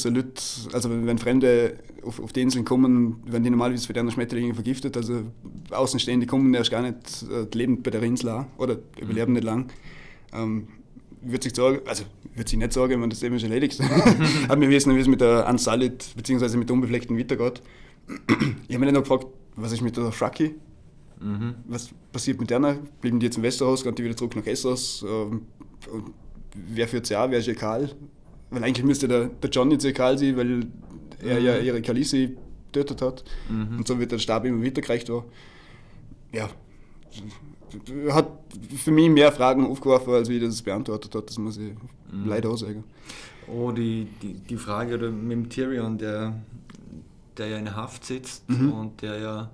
Leute, 0.05 0.43
also 0.73 0.89
wenn 0.91 1.19
Fremde 1.19 1.77
auf, 2.05 2.21
auf 2.21 2.33
die 2.33 2.43
Inseln 2.43 2.65
kommen, 2.65 3.23
werden 3.27 3.43
die 3.43 3.51
normalerweise 3.51 3.87
für 3.87 3.93
deren 3.93 4.11
Schmetterlinge 4.11 4.55
vergiftet. 4.55 4.97
Also 4.97 5.23
Außenstehende 5.71 6.27
kommen 6.27 6.55
erst 6.55 6.71
gar 6.71 6.83
nicht 6.83 7.25
äh, 7.31 7.47
lebend 7.57 7.83
bei 7.83 7.91
der 7.91 8.03
Insel 8.03 8.31
an 8.31 8.47
oder 8.57 8.79
überleben 8.99 9.33
mhm. 9.33 9.35
nicht 9.35 9.45
lang. 9.45 9.73
Wird 11.25 11.43
sich 11.43 11.55
sagen, 11.55 11.81
also 11.87 12.05
wird 12.35 12.49
sich 12.49 12.59
nicht 12.59 12.73
sagen, 12.73 13.01
wenn 13.01 13.11
das 13.11 13.23
eben 13.23 13.39
schon 13.39 13.51
erledigt. 13.51 13.81
Hat 14.49 14.59
mir 14.59 14.69
wissen, 14.69 14.95
wie 14.95 15.01
es 15.01 15.07
mit 15.07 15.21
der 15.21 15.49
Unsullied 15.49 16.05
bzw. 16.17 16.57
mit 16.57 16.69
der 16.69 16.75
unbefleckten 16.75 17.17
Witter 17.17 17.37
geht. 17.37 17.63
Ich 18.69 18.75
habe 18.75 18.85
mich 18.85 18.93
noch 18.93 19.03
gefragt, 19.03 19.27
was 19.57 19.73
ist 19.73 19.81
mit 19.81 19.97
der 19.97 20.13
Fraki? 20.13 20.55
Mhm. 21.21 21.55
Was 21.67 21.91
passiert 22.13 22.41
mit 22.41 22.51
der? 22.51 22.79
Blieben 23.01 23.21
die 23.21 23.27
jetzt 23.27 23.37
im 23.37 23.43
Westerhaus, 23.43 23.83
gehen 23.83 23.95
die 23.95 24.05
wieder 24.05 24.17
zurück 24.17 24.37
nach 24.37 24.47
Essos? 24.47 25.05
Ähm, 25.09 25.43
wer 26.55 26.89
führt 26.89 27.07
sie 27.07 27.17
an, 27.17 27.31
wer 27.31 27.39
ist 27.39 27.49
ihr 27.49 27.55
Karl? 27.55 27.91
Weil 28.51 28.65
eigentlich 28.65 28.85
müsste 28.85 29.09
der, 29.09 29.27
der 29.27 29.51
John 29.51 29.71
jetzt 29.71 29.85
ihr 29.85 29.93
Karl 29.93 30.19
sein, 30.19 30.37
weil 30.37 30.67
er 31.21 31.41
mhm. 31.41 31.47
ja 31.47 31.59
ihre 31.59 31.81
Kalisi 31.81 32.37
getötet 32.73 33.01
hat. 33.03 33.25
Mhm. 33.49 33.79
Und 33.79 33.89
so 33.89 33.99
wird 33.99 34.13
der 34.13 34.19
Stab 34.19 34.45
immer 34.45 34.65
weitergereicht. 34.65 35.09
Ja, 36.33 36.51
hat 38.11 38.29
für 38.77 38.91
mich 38.91 39.09
mehr 39.11 39.33
Fragen 39.33 39.67
aufgeworfen, 39.67 40.13
als 40.15 40.29
wie 40.29 40.41
das 40.41 40.63
beantwortet 40.63 41.15
hat. 41.15 41.29
Das 41.29 41.39
muss 41.39 41.57
ich 41.57 41.73
mhm. 42.13 42.29
leider 42.29 42.51
auch 42.51 42.57
sagen. 42.57 42.85
Oh, 43.47 43.73
die, 43.73 44.07
die, 44.23 44.35
die 44.35 44.57
Frage 44.57 44.95
oder 44.95 45.11
mit 45.11 45.33
dem 45.33 45.49
Tyrion, 45.49 45.99
der, 45.99 46.35
der 47.37 47.49
ja 47.49 47.59
in 47.59 47.75
Haft 47.75 48.05
sitzt 48.05 48.49
mhm. 48.49 48.73
und 48.73 49.03
der 49.03 49.19
ja 49.19 49.51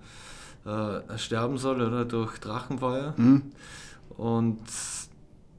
äh, 0.65 1.19
sterben 1.19 1.59
soll 1.59 1.83
oder 1.83 2.05
durch 2.05 2.39
Drachenfeuer. 2.39 3.15
Mhm. 3.17 3.43
Und 4.17 4.61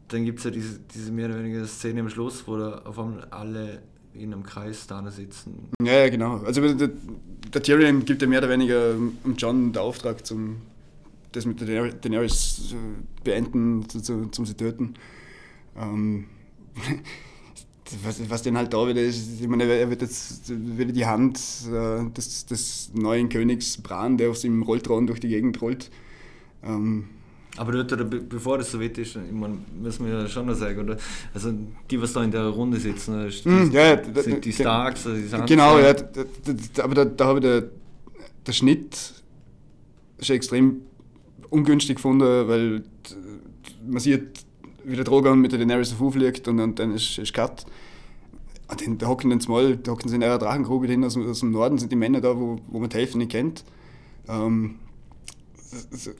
dann 0.10 0.26
gibt 0.26 0.40
es 0.40 0.46
ja 0.46 0.52
diese, 0.52 0.80
diese 0.94 1.12
mehr 1.12 1.28
oder 1.28 1.40
weniger 1.40 1.66
Szene 1.66 2.02
am 2.02 2.10
Schluss, 2.10 2.44
wo 2.48 2.58
da 2.58 2.82
auf 2.86 3.00
einmal 3.00 3.28
alle 3.32 3.82
in 4.14 4.34
einem 4.34 4.44
Kreis 4.44 4.88
da 4.88 5.10
sitzen. 5.10 5.70
Ja, 5.82 5.94
ja 5.94 6.10
genau. 6.10 6.38
Also 6.40 6.62
der, 6.74 6.90
der 7.54 7.64
Tyrion 7.64 8.06
gibt 8.06 8.22
ja 8.22 8.28
mehr 8.28 8.40
oder 8.40 8.50
weniger 8.50 8.96
John 9.38 9.72
den 9.72 9.82
Auftrag 9.82 10.26
zum 10.26 10.58
das 11.32 11.46
mit 11.46 11.62
Daenerys 11.62 12.74
äh, 12.74 13.24
beenden, 13.24 13.88
zu, 13.88 14.02
zu, 14.02 14.26
zum 14.28 14.46
sie 14.46 14.56
töten. 14.56 14.96
Ähm, 15.78 16.26
was, 18.04 18.30
was 18.30 18.42
denn 18.42 18.58
halt 18.58 18.74
da 18.74 18.88
wieder 18.88 19.02
ist, 19.02 19.42
ich 19.42 19.48
meine, 19.48 19.64
er 19.64 19.90
wird 19.90 20.02
jetzt 20.02 20.50
wieder 20.50 20.92
die 20.92 21.06
Hand 21.06 21.40
äh, 21.72 22.10
des, 22.12 22.46
des 22.46 22.92
neuen 22.94 23.30
Königs 23.30 23.78
Bran, 23.78 24.18
der 24.18 24.30
auf 24.30 24.38
seinem 24.38 24.64
Rolltrauen 24.64 25.08
durch 25.08 25.20
die 25.20 25.30
Gegend 25.30 25.62
rollt. 25.62 25.90
Ähm, 26.64 27.10
aber 27.58 27.74
dort, 27.74 27.92
oder 27.92 28.06
bevor 28.06 28.58
das 28.58 28.72
so 28.72 28.80
weit 28.80 28.98
ist, 28.98 29.18
ich 29.18 29.32
meine, 29.32 29.58
müssen 29.82 30.06
wir 30.06 30.22
ja 30.22 30.28
schon 30.28 30.46
noch 30.46 30.56
sagen, 30.56 30.80
oder? 30.80 30.98
Also 31.34 31.52
die, 31.90 32.02
was 32.02 32.14
da 32.14 32.24
in 32.24 32.32
der 32.32 32.48
Runde 32.48 32.80
sitzen, 32.80 33.30
die, 33.30 33.50
mm, 33.50 33.72
ja, 33.72 33.96
ja, 33.96 34.22
sind 34.22 34.46
die 34.46 34.54
Starks, 34.54 35.06
also 35.06 35.20
die 35.20 35.28
Sansa. 35.28 35.46
Genau, 35.46 35.78
ja, 35.78 35.94
aber 36.82 36.96
da, 36.96 37.06
da 37.06 37.26
habe 37.26 37.40
ich 37.40 37.44
der, 37.44 37.64
der 38.48 38.54
Schnitt 38.54 39.14
schon 40.22 40.36
extrem 40.38 40.82
ungünstig 41.52 41.98
gefunden, 41.98 42.48
weil 42.48 42.84
man 43.88 44.00
sieht, 44.00 44.44
wie 44.84 44.96
der 44.96 45.06
Drogon 45.06 45.40
mit 45.40 45.52
der 45.52 45.60
Daenerys 45.60 45.94
auf 46.00 46.16
liegt 46.16 46.48
und, 46.48 46.60
und 46.60 46.80
dann 46.80 46.96
ist, 46.96 47.20
ist 47.20 47.34
Cut. 47.34 47.66
Und 48.68 48.82
dann, 48.82 48.98
da 48.98 49.08
hocken 49.08 49.30
dann 49.30 49.42
mal, 49.48 49.78
da 49.78 49.92
hocken 49.92 50.10
sie 50.10 50.16
in 50.16 50.24
einer 50.24 50.40
Drachengrube 50.40 50.88
hin, 50.88 51.04
aus, 51.04 51.18
aus, 51.18 51.42
dem 51.42 51.52
Norden 51.52 51.78
sind 51.78 51.92
die 51.92 51.98
Männer 51.98 52.22
da, 52.22 52.40
wo, 52.40 52.58
wo 52.68 52.80
man 52.80 52.90
die 52.90 52.98
Hälfte 52.98 53.18
nicht 53.18 53.32
kennt. 53.32 53.64
Ähm, 54.28 54.76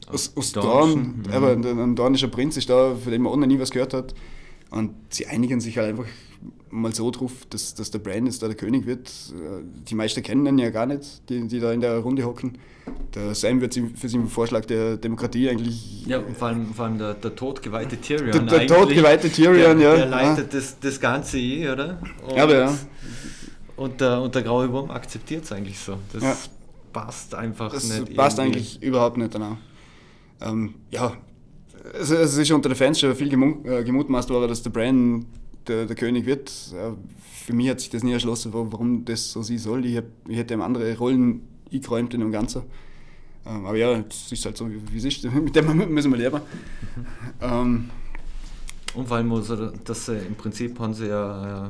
aus, 0.08 0.32
aus 0.36 0.52
Dorn, 0.52 1.24
mhm. 1.26 1.32
aber 1.32 1.52
ein 1.54 1.96
dornischer 1.96 2.28
Prinz 2.28 2.58
ist 2.58 2.70
da, 2.70 2.96
von 2.96 3.12
dem 3.12 3.24
man 3.24 3.34
auch 3.34 3.38
noch 3.38 3.48
nie 3.48 3.60
was 3.60 3.72
gehört 3.72 3.94
hat. 3.94 4.14
Und 4.72 4.96
sie 5.10 5.28
einigen 5.28 5.60
sich 5.60 5.78
halt 5.78 5.90
einfach 5.90 6.08
mal 6.70 6.94
so 6.96 7.12
drauf, 7.12 7.32
dass, 7.50 7.76
dass 7.76 7.92
der 7.92 8.00
Brand 8.00 8.26
jetzt 8.26 8.42
da 8.42 8.48
der 8.48 8.56
König 8.56 8.86
wird. 8.86 9.10
Äh, 9.10 9.64
die 9.88 9.96
meisten 9.96 10.24
kennen 10.24 10.46
ihn 10.46 10.58
ja 10.58 10.70
gar 10.70 10.86
nicht, 10.86 11.30
die, 11.30 11.46
die 11.48 11.60
da 11.60 11.72
in 11.74 11.82
der 11.82 12.00
Runde 12.00 12.26
hocken. 12.26 12.58
Der 13.14 13.36
Sam 13.36 13.60
wird 13.60 13.76
für 13.96 14.10
seinen 14.10 14.28
Vorschlag 14.28 14.66
der 14.66 14.98
Demokratie 14.98 15.50
eigentlich. 15.50 16.06
Ja, 16.06 16.20
und 16.20 16.38
vor 16.38 16.48
allem, 16.48 16.74
vor 16.74 16.86
allem 16.86 16.98
der, 16.98 17.14
der 17.14 17.36
totgeweihte 17.36 18.00
Tyrion. 18.00 18.48
Der, 18.48 18.60
der 18.60 18.68
totgeweihte 18.68 19.30
Tyrion, 19.30 19.78
der, 19.78 19.90
ja. 19.90 19.96
Der 19.98 20.06
leitet 20.06 20.54
ja. 20.54 20.60
Das, 20.60 20.80
das 20.80 21.00
Ganze 21.00 21.38
eh, 21.38 21.70
oder? 21.70 22.00
Und, 22.26 22.38
ja, 22.38 22.44
aber 22.44 22.56
ja. 22.56 22.78
Und 23.76 24.00
der, 24.00 24.22
und 24.22 24.34
der 24.34 24.44
graue 24.44 24.72
Wurm 24.72 24.90
akzeptiert 24.90 25.44
es 25.44 25.52
eigentlich 25.52 25.78
so. 25.78 25.98
Das 26.14 26.24
ja. 26.24 26.36
passt 26.94 27.36
einfach 27.36 27.74
das 27.74 27.90
nicht. 27.90 28.10
Das 28.10 28.16
passt 28.16 28.40
irgendwie. 28.40 28.60
eigentlich 28.60 28.82
überhaupt 28.82 29.18
nicht, 29.18 29.34
genau. 29.34 29.58
Ähm, 30.40 30.76
ja, 30.90 31.18
es, 32.00 32.12
es 32.12 32.38
ist 32.38 32.52
unter 32.52 32.70
den 32.70 32.76
Fans 32.76 33.00
schon 33.00 33.16
viel 33.16 33.32
äh, 33.32 33.84
gemutmaßt 33.84 34.30
worden, 34.30 34.48
dass 34.48 34.62
der 34.62 34.70
Bran 34.70 35.26
der, 35.68 35.86
der 35.86 35.96
König 35.96 36.26
wird. 36.26 36.52
Für 37.46 37.54
mich 37.54 37.70
hat 37.70 37.80
sich 37.80 37.90
das 37.90 38.04
nie 38.04 38.14
erschlossen, 38.14 38.52
warum 38.54 39.06
das 39.06 39.32
so 39.32 39.42
sein 39.42 39.58
soll. 39.58 39.86
Ich, 39.86 39.98
hab, 39.98 40.06
ich 40.28 40.38
hätte 40.38 40.54
ihm 40.54 40.62
andere 40.62 40.98
Rollen 40.98 41.42
eingeräumt 41.72 42.14
in 42.14 42.20
dem 42.20 42.32
Ganzen. 42.32 42.64
Ähm, 43.46 43.66
aber 43.66 43.78
ja, 43.78 44.04
es 44.08 44.32
ist 44.32 44.46
halt 44.46 44.58
so, 44.58 44.70
wie 44.70 44.98
es 44.98 45.06
ist. 45.06 45.24
Mit 45.34 45.56
dem 45.56 45.94
müssen 45.94 46.12
wir 46.12 46.18
leben. 46.18 46.42
Ähm, 47.42 47.90
und 48.94 49.10
weil 49.10 49.24
man 49.24 49.42
so, 49.42 49.56
dass 49.56 50.06
sie 50.06 50.18
im 50.18 50.36
Prinzip 50.36 50.80
haben 50.80 50.94
sie 50.94 51.08
ja 51.08 51.68
äh, 51.68 51.70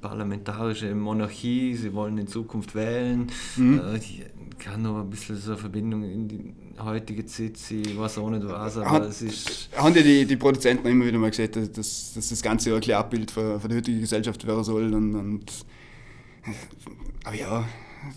parlamentarische 0.00 0.94
Monarchie, 0.94 1.74
sie 1.74 1.92
wollen 1.92 2.18
in 2.18 2.26
Zukunft 2.26 2.74
wählen. 2.74 3.26
Mhm. 3.56 3.80
Äh, 3.80 3.96
ich 3.98 4.22
kann 4.58 4.82
noch 4.82 5.00
ein 5.00 5.10
bisschen 5.10 5.36
so 5.36 5.52
eine 5.52 5.60
Verbindung 5.60 6.04
in 6.04 6.28
die 6.28 6.54
heutige 6.82 7.26
Zeit, 7.26 7.58
ich 7.70 7.98
weiß 7.98 8.18
auch 8.18 8.30
nicht 8.30 8.46
was, 8.46 8.76
aber 8.76 8.90
Hat, 8.90 9.04
es 9.04 9.22
ist. 9.22 9.68
Haben 9.76 9.94
die, 9.94 10.24
die 10.24 10.36
Produzenten 10.36 10.86
immer 10.88 11.06
wieder 11.06 11.18
mal 11.18 11.30
gesagt, 11.30 11.56
dass, 11.56 12.14
dass 12.14 12.28
das 12.28 12.42
Ganze 12.42 12.74
ein 12.74 12.92
Abbild 12.92 13.30
von, 13.30 13.60
von 13.60 13.68
der 13.68 13.78
heutigen 13.78 14.00
Gesellschaft 14.00 14.46
werden 14.46 14.64
soll. 14.64 14.92
Und, 14.92 15.14
und, 15.14 15.52
aber 17.24 17.36
ja, 17.36 17.64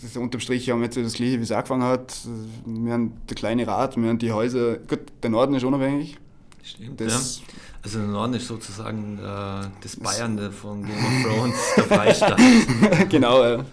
das 0.02 0.18
unterm 0.18 0.42
Strich 0.42 0.70
haben 0.70 0.80
wir 0.80 0.86
jetzt 0.86 0.98
das 0.98 1.14
Gleiche, 1.14 1.40
wie 1.40 1.44
es 1.44 1.52
angefangen 1.52 1.84
hat. 1.84 2.18
Wir 2.66 2.94
haben 2.94 3.14
der 3.30 3.36
kleine 3.36 3.68
Rat, 3.68 3.98
wir 3.98 4.10
haben 4.10 4.20
die 4.20 4.32
Häuser. 4.32 4.78
Gut, 4.78 5.00
der 5.24 5.30
Norden 5.30 5.56
ist 5.56 5.64
unabhängig. 5.64 6.18
Stimmt, 6.64 7.00
das, 7.00 7.40
ja. 7.40 7.44
Also 7.84 8.00
der 8.00 8.08
Norden 8.10 8.34
ist 8.34 8.48
sozusagen 8.48 9.18
äh, 9.20 9.68
das 9.82 9.96
Bayern 9.96 10.52
von 10.52 10.84
Game 10.84 10.98
of 10.98 11.24
Thrones, 11.24 11.56
der 11.78 11.84
Freistaat. 11.86 12.40
genau, 13.10 13.44
ja. 13.44 13.66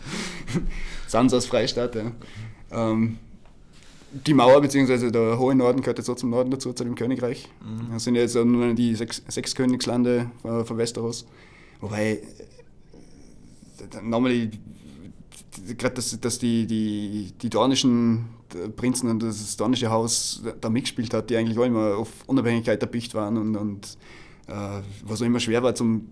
Sansas 1.08 1.46
Freistaat, 1.46 1.96
ja. 1.96 2.12
Ähm, 2.70 3.18
die 4.26 4.34
Mauer 4.34 4.60
bzw. 4.60 5.10
der 5.10 5.38
hohe 5.38 5.54
Norden 5.54 5.80
gehört 5.80 5.98
jetzt 5.98 6.08
auch 6.08 6.16
zum 6.16 6.30
Norden 6.30 6.50
dazu, 6.50 6.72
zu 6.72 6.84
dem 6.84 6.94
Königreich. 6.94 7.48
Mhm. 7.62 7.92
Das 7.92 8.04
sind 8.04 8.14
jetzt 8.14 8.34
nur 8.36 8.74
die 8.74 8.94
sechs, 8.94 9.22
sechs 9.28 9.54
Königslande 9.54 10.30
äh, 10.44 10.64
von 10.64 10.78
Westeros. 10.78 11.26
Wobei, 11.80 12.20
äh, 13.80 14.02
nochmal, 14.02 14.50
gerade 15.76 15.94
dass, 15.94 16.18
dass 16.20 16.38
die, 16.38 16.66
die, 16.66 17.32
die 17.40 17.50
dornischen 17.50 18.26
Prinzen 18.76 19.10
und 19.10 19.22
das 19.22 19.56
dornische 19.56 19.90
Haus 19.90 20.42
da 20.60 20.70
mitgespielt 20.70 21.12
hat, 21.12 21.30
die 21.30 21.36
eigentlich 21.36 21.58
auch 21.58 21.64
immer 21.64 21.96
auf 21.96 22.10
Unabhängigkeit 22.26 22.80
erpicht 22.80 23.14
waren 23.14 23.36
und, 23.36 23.56
und 23.56 23.98
äh, 24.46 24.80
was 25.04 25.20
auch 25.20 25.26
immer 25.26 25.40
schwer 25.40 25.62
war 25.62 25.74
zum, 25.74 26.08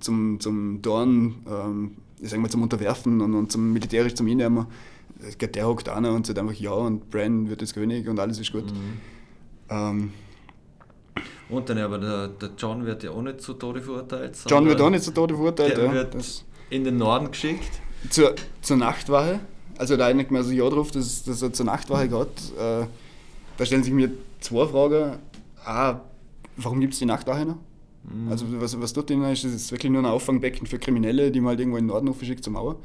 zum, 0.00 0.40
zum 0.40 0.82
Dorn, 0.82 1.36
ähm, 1.48 1.96
ich 2.20 2.30
sag 2.30 2.40
mal, 2.40 2.50
zum 2.50 2.62
Unterwerfen 2.62 3.20
und, 3.20 3.34
und 3.34 3.52
zum 3.52 3.72
militärisch 3.72 4.14
zum 4.14 4.26
Innehmen 4.26 4.66
der 5.40 5.66
hockt 5.66 5.88
an 5.88 6.04
und 6.04 6.26
sagt 6.26 6.38
einfach 6.38 6.54
ja 6.54 6.72
und 6.72 7.10
Bran 7.10 7.48
wird 7.48 7.60
jetzt 7.60 7.74
König 7.74 8.08
und 8.08 8.18
alles 8.18 8.38
ist 8.38 8.52
gut. 8.52 8.66
Mhm. 8.66 9.00
Ähm, 9.68 10.12
und 11.48 11.68
dann 11.68 11.78
aber 11.78 11.98
der, 11.98 12.28
der, 12.28 12.50
John 12.58 12.84
wird 12.84 13.02
ja 13.04 13.10
auch 13.10 13.22
nicht 13.22 13.40
zu 13.40 13.54
Tode 13.54 13.80
verurteilt. 13.80 14.36
John 14.48 14.66
wird 14.66 14.80
auch 14.80 14.90
nicht 14.90 15.04
zu 15.04 15.12
Tode 15.12 15.34
verurteilt, 15.34 15.76
der 15.76 15.84
ja. 15.84 15.92
wird 15.92 16.14
das 16.14 16.44
in 16.70 16.84
den 16.84 16.96
Norden 16.96 17.30
geschickt. 17.30 17.80
Zur, 18.10 18.34
zur 18.60 18.76
Nachtwache. 18.76 19.40
Also 19.78 19.96
da 19.96 20.06
einigt 20.06 20.30
man 20.30 20.42
sich 20.42 20.58
ja 20.58 20.68
drauf, 20.68 20.90
dass, 20.90 21.22
dass 21.24 21.42
er 21.42 21.52
zur 21.52 21.66
Nachtwache 21.66 22.08
geht. 22.08 22.58
Äh, 22.58 22.86
da 23.56 23.64
stellen 23.64 23.84
sich 23.84 23.92
mir 23.92 24.10
zwei 24.40 24.66
Fragen. 24.66 25.18
A, 25.64 26.00
warum 26.56 26.80
gibt 26.80 26.94
es 26.94 26.98
die 26.98 27.06
Nachtwache 27.06 27.46
noch? 27.46 27.58
Mhm. 28.04 28.30
Also 28.30 28.46
was, 28.60 28.80
was 28.80 28.92
dort 28.92 29.10
drin 29.10 29.22
ist, 29.24 29.44
ist 29.44 29.70
wirklich 29.70 29.90
nur 29.90 30.02
ein 30.02 30.06
Auffangbecken 30.06 30.66
für 30.66 30.78
Kriminelle, 30.78 31.30
die 31.30 31.40
man 31.40 31.50
halt 31.50 31.60
irgendwo 31.60 31.78
in 31.78 31.84
den 31.84 31.88
Norden 31.88 32.08
aufgeschickt 32.08 32.42
zur 32.42 32.52
Mauer 32.52 32.76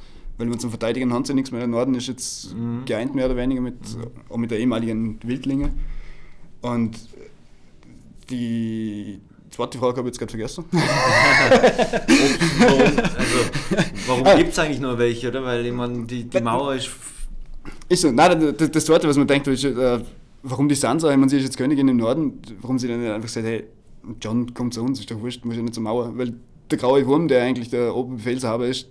weil 0.42 0.48
man 0.48 0.58
zum 0.58 0.72
Verteidigen 0.72 1.14
haben 1.14 1.24
sie 1.24 1.36
nichts 1.36 1.52
mehr. 1.52 1.60
Der 1.60 1.68
Norden 1.68 1.94
ist 1.94 2.08
jetzt 2.08 2.56
mhm. 2.56 2.84
geeint 2.86 3.14
mehr 3.14 3.28
oder 3.28 3.38
weniger 3.38 3.62
mit, 3.62 3.76
mhm. 3.96 4.08
auch 4.28 4.38
mit 4.38 4.50
der 4.50 4.58
ehemaligen 4.58 5.20
Wildlinge. 5.22 5.70
Und 6.62 6.98
die 8.32 9.20
zweite 9.52 9.78
Frage 9.78 9.98
habe 9.98 10.10
ich 10.10 10.14
jetzt 10.14 10.18
gerade 10.18 10.32
vergessen. 10.32 10.66
warum 12.58 12.82
also, 12.82 13.38
warum 14.08 14.26
ah. 14.26 14.36
gibt 14.36 14.50
es 14.50 14.58
eigentlich 14.58 14.80
nur 14.80 14.98
welche, 14.98 15.28
oder? 15.28 15.44
Weil 15.44 15.64
ich 15.64 15.74
meine, 15.74 16.06
die, 16.06 16.24
die 16.24 16.42
Mauer 16.42 16.74
ist. 16.74 16.90
Ist 17.88 18.02
so, 18.02 18.12
nein, 18.12 18.56
das, 18.58 18.72
das 18.72 18.86
zweite, 18.86 19.08
was 19.08 19.18
man 19.18 19.28
denkt, 19.28 19.48
ist, 19.48 19.64
äh, 19.64 20.00
warum 20.42 20.68
die 20.68 20.74
Sansa, 20.74 21.12
ich 21.12 21.18
meine, 21.18 21.30
sie 21.30 21.38
ist 21.38 21.44
jetzt 21.44 21.58
Königin 21.58 21.88
im 21.88 21.98
Norden, 21.98 22.42
warum 22.62 22.80
sie 22.80 22.88
dann 22.88 23.00
nicht 23.00 23.12
einfach 23.12 23.30
sagt, 23.30 23.46
hey, 23.46 23.66
John, 24.20 24.52
komm 24.56 24.72
zu 24.72 24.82
uns, 24.82 25.00
ist 25.00 25.12
doch 25.12 25.22
wurscht, 25.22 25.46
muss 25.46 25.56
ja 25.56 25.62
nicht 25.62 25.76
zur 25.76 25.84
Mauer. 25.84 26.18
Weil 26.18 26.34
der 26.72 26.80
graue 26.80 27.06
Wurm, 27.06 27.28
der 27.28 27.44
eigentlich 27.44 27.70
der 27.70 27.96
Oberbefehlshaber 27.96 28.66
ist, 28.66 28.88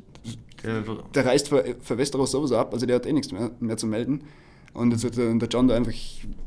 der, 0.62 0.82
der 1.14 1.26
reist 1.26 1.48
für, 1.48 1.76
für 1.80 1.98
Westeros 1.98 2.30
sowieso 2.30 2.56
ab, 2.56 2.72
also 2.72 2.86
der 2.86 2.96
hat 2.96 3.06
eh 3.06 3.12
nichts 3.12 3.32
mehr, 3.32 3.50
mehr 3.60 3.76
zu 3.76 3.86
melden. 3.86 4.22
Und 4.72 4.92
jetzt 4.92 5.04
hat 5.04 5.16
der 5.16 5.48
John 5.48 5.68
da 5.68 5.74
einfach 5.74 5.92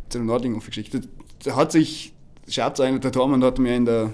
zu 0.10 0.20
den 0.20 0.27
Nordling 0.27 0.55
aufgeschickt. 0.55 0.98
Der 1.46 1.55
hat 1.55 1.72
sich, 1.72 2.13
Scherz 2.48 2.79
ein, 2.79 3.01
der 3.01 3.12
Tormann 3.12 3.43
hat 3.43 3.60
mir 3.60 3.75
in 3.75 3.86
der 3.86 4.13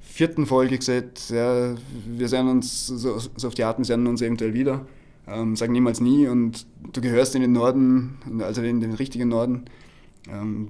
vierten 0.00 0.46
Folge 0.46 0.78
gesagt, 0.78 1.30
ja, 1.30 1.74
wir 2.06 2.28
sehen 2.28 2.48
uns 2.48 2.86
so, 2.86 3.18
so 3.18 3.48
auf 3.48 3.54
die 3.54 3.64
Art, 3.64 3.78
wir 3.78 3.84
sehen 3.84 4.06
uns 4.06 4.22
eventuell 4.22 4.54
wieder. 4.54 4.86
Ähm, 5.28 5.56
sag 5.56 5.70
niemals 5.70 6.00
nie 6.00 6.28
und 6.28 6.66
du 6.92 7.00
gehörst 7.00 7.34
in 7.34 7.42
den 7.42 7.52
Norden, 7.52 8.18
also 8.40 8.62
in 8.62 8.80
den 8.80 8.94
richtigen 8.94 9.28
Norden. 9.28 9.64
Ähm, 10.28 10.68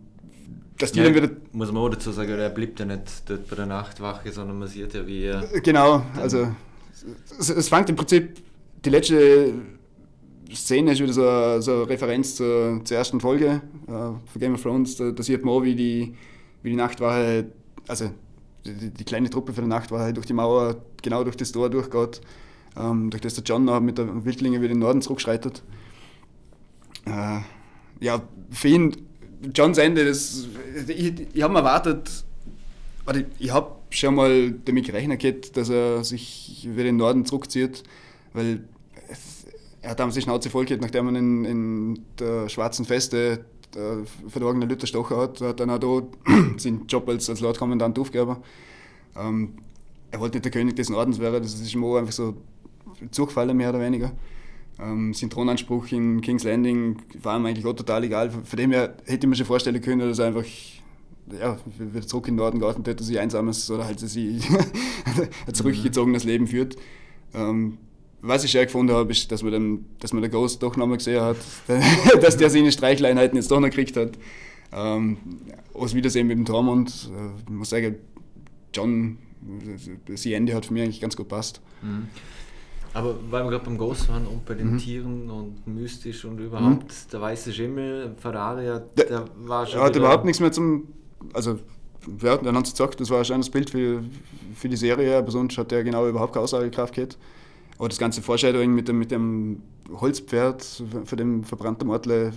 dass 0.79 0.93
die 0.93 0.99
ja, 0.99 1.05
dann 1.05 1.15
wieder. 1.15 1.31
Muss 1.53 1.73
man 1.73 1.83
auch 1.83 1.89
dazu 1.89 2.11
sagen, 2.11 2.33
er 2.33 2.51
blieb 2.51 2.79
ja 2.79 2.85
nicht 2.85 3.29
dort 3.29 3.49
bei 3.49 3.57
der 3.57 3.67
Nachtwache, 3.67 4.31
sondern 4.33 4.59
man 4.59 4.69
sieht 4.69 4.93
ja, 4.95 5.07
wie 5.07 5.25
er. 5.25 5.47
Genau, 5.63 6.03
also 6.17 6.49
es, 7.39 7.51
es 7.51 7.69
fängt 7.69 7.89
im 7.91 7.97
Prinzip, 7.97 8.43
die 8.85 8.91
letzte 8.91 9.55
Szene 10.55 10.93
ist 10.93 11.01
wieder 11.01 11.13
so, 11.13 11.61
so 11.61 11.83
eine 11.83 11.89
Referenz 11.89 12.37
zur, 12.37 12.81
zur 12.85 12.97
ersten 12.97 13.21
Folge 13.21 13.61
äh, 13.87 13.91
von 13.91 14.21
Game 14.39 14.55
of 14.55 14.63
Thrones. 14.63 14.97
Da, 14.97 15.11
da 15.11 15.23
sieht 15.23 15.45
man 15.45 15.55
auch, 15.55 15.63
wie 15.63 15.75
die, 15.75 16.15
wie 16.63 16.71
die 16.71 16.77
Nachtwache, 16.77 17.47
also 17.89 18.11
die, 18.65 18.91
die, 18.91 19.05
kleine 19.05 19.31
Truppe 19.31 19.53
für 19.53 19.63
die 19.63 19.69
Nachtwache 19.69 20.13
durch 20.13 20.27
die 20.27 20.33
Mauer, 20.33 20.77
genau 21.03 21.25
durch 21.25 21.37
das 21.37 21.53
Tor 21.53 21.69
durchgeht, 21.69 22.21
ähm, 22.77 23.11
durch 23.11 23.21
das 23.21 23.35
der 23.35 23.45
John 23.45 23.65
noch 23.65 23.81
mit 23.81 23.99
der 23.99 24.25
Wildlinge 24.25 24.59
wieder 24.59 24.73
in 24.73 24.79
den 24.79 24.81
Norden 24.81 25.03
zurückschreitet. 25.03 25.63
Äh, 27.07 27.41
ja, 28.01 28.23
für 28.51 28.69
ihn, 28.69 28.97
Johns 29.55 29.79
Ende, 29.79 30.05
das, 30.05 30.49
ich, 30.89 31.27
ich 31.33 31.43
habe 31.43 31.53
mir 31.53 31.61
erwartet, 31.61 32.25
oder 33.07 33.23
ich 33.39 33.53
habe 33.53 33.76
schon 33.91 34.15
mal 34.15 34.53
damit 34.65 34.87
gerechnet, 34.87 35.57
dass 35.57 35.69
er 35.69 36.05
sich 36.05 36.67
wieder 36.69 36.81
in 36.81 36.87
den 36.87 36.97
Norden 36.97 37.25
zurückzieht, 37.25 37.83
weil 38.33 38.65
er 39.83 39.91
hat 39.91 40.01
damals 40.01 40.17
die 40.17 40.23
Schnauze 40.23 40.51
voll 40.51 40.65
gehabt, 40.65 40.83
nachdem 40.83 41.09
er 41.09 41.19
in, 41.19 41.45
in 41.45 42.01
der 42.19 42.49
Schwarzen 42.49 42.85
Feste 42.85 43.45
verlorene 44.29 44.67
Luther 44.67 44.87
Stocher 44.87 45.19
hat, 45.19 45.41
hat 45.41 45.61
dann 45.61 45.71
auch 45.71 45.79
da 45.79 46.33
seinen 46.57 46.87
Job 46.87 47.09
als, 47.09 47.29
als 47.29 47.41
Lordkommandant 47.41 47.99
aufgegeben. 47.99 48.37
Ähm, 49.17 49.55
er 50.11 50.21
wollte 50.21 50.37
nicht 50.37 50.45
der 50.45 50.53
König 50.53 50.77
des 50.77 50.89
Nordens 50.89 51.19
werden, 51.19 51.43
das 51.43 51.55
ist 51.55 51.75
ihm 51.75 51.85
auch 51.85 51.97
einfach 51.97 52.13
so 52.13 52.35
zugefallen, 53.11 53.57
mehr 53.57 53.71
oder 53.71 53.81
weniger. 53.81 54.13
Ähm, 54.79 55.15
sein 55.15 55.31
Thronanspruch 55.31 55.91
in 55.93 56.21
King's 56.21 56.45
Landing 56.45 56.97
war 57.23 57.39
ihm 57.39 57.47
eigentlich 57.47 57.67
auch 57.67 57.75
total 57.75 58.05
egal. 58.05 58.31
Von 58.31 58.59
dem 58.59 58.73
her 58.73 58.95
hätte 59.05 59.27
ich 59.27 59.29
mir 59.29 59.37
schon 59.37 59.47
vorstellen 59.47 59.81
können, 59.81 60.09
dass 60.09 60.19
er 60.19 60.27
einfach 60.27 60.45
ja, 61.41 61.57
wieder 61.79 62.07
zurück 62.07 62.29
in 62.29 62.35
den 62.35 62.41
Norden 62.41 62.61
geht 62.61 62.77
und 62.77 62.87
dort 62.87 63.01
sie 63.01 63.19
einsames 63.19 63.71
oder 63.71 63.85
halt 63.85 64.01
sie 64.01 64.41
ein 65.47 65.55
zurückgezogenes 65.55 66.25
mhm. 66.25 66.31
Leben 66.31 66.47
führt. 66.47 66.77
Ähm, 67.35 67.79
was 68.23 68.45
ich 68.45 68.51
schön 68.51 68.65
gefunden 68.65 68.93
habe, 68.93 69.11
ist, 69.13 69.31
dass 69.31 69.43
man, 69.43 69.53
den, 69.53 69.87
dass 70.01 70.13
man 70.13 70.23
den 70.23 70.31
Ghost 70.31 70.63
doch 70.63 70.77
nochmal 70.77 70.99
gesehen 70.99 71.21
hat, 71.21 71.37
dass 72.21 72.37
der 72.37 72.51
seine 72.51 72.73
Streichleinheiten 72.73 73.37
jetzt 73.37 73.51
doch 73.51 73.61
noch 73.61 73.69
gekriegt 73.69 73.97
hat. 73.97 74.13
Ähm, 74.73 75.19
aus 75.75 75.95
Wiedersehen 75.95 76.27
mit 76.27 76.39
dem 76.39 76.45
Tormund. 76.45 77.11
Äh, 77.15 77.43
ich 77.43 77.51
muss 77.51 77.71
sagen, 77.71 77.97
John, 78.75 79.19
das 80.07 80.27
Ende 80.27 80.55
hat 80.55 80.67
für 80.67 80.73
mich 80.73 80.83
eigentlich 80.83 81.01
ganz 81.01 81.17
gut 81.17 81.29
passt. 81.29 81.61
Mhm. 81.83 82.09
Aber 82.95 83.15
weil 83.31 83.45
wir 83.45 83.51
gerade 83.51 83.65
beim 83.65 83.77
Ghost 83.77 84.09
waren 84.09 84.27
und 84.27 84.47
bei 84.47 84.55
den 84.55 84.73
mhm. 84.73 84.79
Tieren 84.79 85.31
und 85.31 85.67
mystisch 85.67 86.25
und 86.25 86.39
überhaupt, 86.39 86.85
mhm. 86.85 87.11
der 87.13 87.21
weiße 87.21 87.53
Schimmel, 87.53 88.15
Ferrari, 88.17 88.65
der, 88.65 88.81
der 89.05 89.25
war 89.45 89.67
schon. 89.67 89.81
Er 89.81 89.85
hat 89.85 89.97
überhaupt 89.97 90.25
nichts 90.25 90.41
mehr 90.41 90.51
zum 90.51 90.89
also 91.33 91.59
ja, 92.23 92.37
dann 92.37 92.57
haben 92.57 92.65
sie 92.65 92.73
gesagt, 92.73 93.01
das 93.01 93.11
war 93.11 93.19
ein 93.19 93.25
schönes 93.25 93.51
Bild 93.51 93.71
für, 93.71 94.03
für 94.55 94.69
die 94.69 94.77
Serie, 94.77 95.19
aber 95.19 95.31
sonst 95.31 95.59
hat 95.59 95.71
der 95.71 95.83
genau 95.85 96.09
überhaupt 96.09 96.33
keine 96.33 96.45
Aussagekraft 96.45 96.95
gehabt. 96.95 97.19
Aber 97.79 97.89
das 97.89 97.99
ganze 97.99 98.23
Foreshadowing 98.23 98.75
mit 98.75 98.89
dem, 98.89 98.99
mit 98.99 99.11
dem 99.11 99.63
Holzpferd 99.93 100.83
für 101.05 101.17
den 101.17 101.45
verbrannten 101.45 101.89
Mortle, 101.89 102.33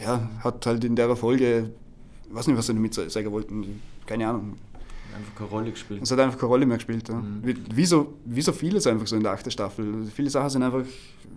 ja, 0.00 0.30
hat 0.40 0.64
halt 0.66 0.84
in 0.84 0.94
der 0.94 1.14
Folge, 1.16 1.70
ich 2.28 2.34
weiß 2.34 2.46
nicht, 2.46 2.56
was 2.56 2.66
sie 2.66 2.74
damit 2.74 2.94
sagen 2.94 3.32
wollten, 3.32 3.80
keine 4.06 4.28
Ahnung. 4.28 4.54
Einfach 5.14 5.34
keine 5.36 5.50
Rolle 5.50 5.70
gespielt. 5.70 6.02
Es 6.02 6.10
hat 6.10 6.18
einfach 6.18 6.38
keine 6.38 6.48
Rolle 6.48 6.66
mehr 6.66 6.76
gespielt. 6.76 7.08
Ja. 7.08 7.14
Mhm. 7.14 7.40
Wie, 7.42 7.56
wie, 7.74 7.86
so, 7.86 8.14
wie 8.24 8.42
so 8.42 8.52
vieles 8.52 8.86
einfach 8.86 9.06
so 9.06 9.16
in 9.16 9.22
der 9.22 9.32
achten 9.32 9.50
Staffel. 9.50 10.06
Viele 10.14 10.30
Sachen 10.30 10.50
sind 10.50 10.62
einfach 10.62 10.84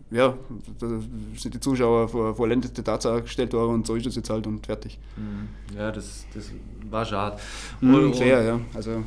ja, 0.10 0.38
da 0.80 0.88
sind 1.36 1.54
die 1.54 1.60
Zuschauer 1.60 2.08
vor 2.08 2.36
vollendete 2.36 2.84
Tatsache 2.84 3.24
gestellt 3.24 3.52
worden 3.54 3.76
und 3.76 3.88
so 3.88 3.96
ist 3.96 4.06
es 4.06 4.16
jetzt 4.16 4.30
halt 4.30 4.48
und 4.48 4.66
fertig. 4.66 4.98
Mhm. 5.18 5.78
Ja, 5.78 5.92
das, 5.92 6.26
das 6.34 6.52
war 6.90 7.06
schade. 7.06 7.38
Mhm, 7.82 8.14
sehr, 8.14 8.42
ja. 8.42 8.60
Also, 8.74 9.04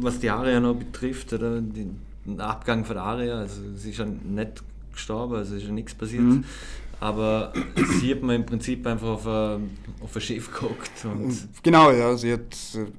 was 0.00 0.18
die 0.18 0.28
Aria 0.28 0.58
noch 0.58 0.74
betrifft, 0.74 1.32
oder, 1.32 1.60
den 1.60 2.00
Abgang 2.38 2.84
von 2.84 2.96
der 2.96 3.04
Aria, 3.04 3.38
also 3.38 3.60
sie 3.76 3.90
ist 3.90 3.98
ja 3.98 4.06
nicht 4.06 4.62
gestorben, 4.92 5.36
also 5.36 5.54
ist 5.54 5.64
ja 5.64 5.72
nichts 5.72 5.94
passiert. 5.94 6.22
Mhm. 6.22 6.44
Aber 7.00 7.54
sie 7.98 8.12
hat 8.12 8.22
mir 8.22 8.34
im 8.34 8.44
Prinzip 8.44 8.86
einfach 8.86 9.08
auf 9.08 9.26
ein, 9.26 9.70
auf 10.02 10.14
ein 10.14 10.20
Schiff 10.20 10.52
geguckt. 10.52 10.90
genau, 11.62 11.90
ja. 11.92 12.14
Sie 12.14 12.34
hat, 12.34 12.54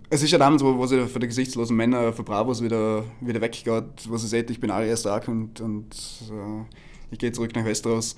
es 0.09 0.23
ist 0.23 0.31
ja 0.31 0.39
damals, 0.39 0.63
wo, 0.63 0.75
wo 0.75 0.87
sie 0.87 1.05
für 1.07 1.19
die 1.19 1.27
gesichtslosen 1.27 1.77
Männer 1.77 2.11
für 2.11 2.23
Bravos 2.23 2.63
wieder, 2.63 3.03
wieder 3.21 3.39
weggeht, 3.39 4.09
wo 4.09 4.17
sie 4.17 4.27
sagt, 4.27 4.49
ich 4.49 4.59
bin 4.59 4.71
erst 4.71 5.03
stark 5.03 5.27
und, 5.27 5.61
und 5.61 5.95
uh, 6.31 6.65
ich 7.11 7.19
gehe 7.19 7.31
zurück 7.31 7.55
nach 7.55 7.63
Westeros. 7.63 8.15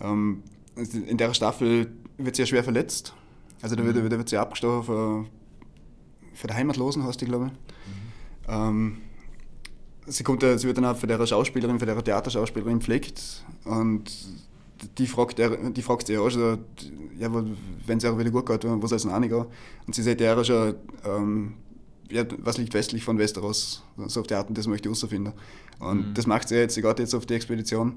Ähm, 0.00 0.42
in 0.74 1.16
der 1.16 1.32
Staffel 1.32 1.92
wird 2.18 2.34
sie 2.34 2.42
ja 2.42 2.46
schwer 2.46 2.64
verletzt. 2.64 3.14
Also 3.62 3.76
da 3.76 3.84
wird, 3.84 3.96
mhm. 3.96 4.10
da 4.10 4.18
wird 4.18 4.28
sie 4.28 4.36
abgestochen 4.36 4.82
für, 4.82 5.26
für 6.34 6.46
die 6.48 6.54
Heimatlosen, 6.54 7.04
heißt 7.04 7.20
die, 7.20 7.26
glaube 7.26 7.46
ich. 7.46 7.52
Mhm. 7.52 8.52
Ähm, 8.52 8.98
sie, 10.06 10.24
kommt, 10.24 10.42
sie 10.42 10.64
wird 10.64 10.76
dann 10.76 10.86
auch 10.86 10.96
für 10.96 11.06
der 11.06 11.24
Schauspielerin, 11.24 11.78
für 11.78 11.86
der 11.86 12.02
Theaterschauspielerin 12.02 12.80
pflegt 12.80 13.44
und 13.64 14.10
die 14.98 15.06
fragt, 15.06 15.38
er, 15.38 15.70
die 15.70 15.82
fragt 15.82 16.06
sie 16.06 16.18
auch 16.18 16.30
schon, 16.30 16.58
ja, 17.18 17.30
wenn 17.86 17.98
es 17.98 18.04
ihr 18.04 18.18
wieder 18.18 18.30
gut 18.30 18.46
geht, 18.46 18.64
wo 18.64 18.86
soll 18.86 18.96
es 18.96 19.02
denn 19.02 19.12
auch? 19.12 19.46
Und 19.86 19.94
sie 19.94 20.02
sagt 20.02 20.20
ja 20.20 20.42
schon, 20.44 20.74
ähm, 21.04 21.54
ja, 22.10 22.24
was 22.38 22.58
liegt 22.58 22.74
westlich 22.74 23.04
von 23.04 23.18
Westeros? 23.18 23.82
So 24.06 24.20
auf 24.20 24.26
der 24.26 24.38
Art, 24.38 24.48
das 24.50 24.66
möchte 24.66 24.88
ich 24.88 24.96
herausfinden. 24.96 25.32
Und 25.78 26.08
mhm. 26.08 26.14
das 26.14 26.26
macht 26.26 26.48
sie 26.48 26.56
jetzt, 26.56 26.74
sie 26.74 26.82
geht 26.82 26.98
jetzt 26.98 27.14
auf 27.14 27.26
die 27.26 27.34
Expedition. 27.34 27.94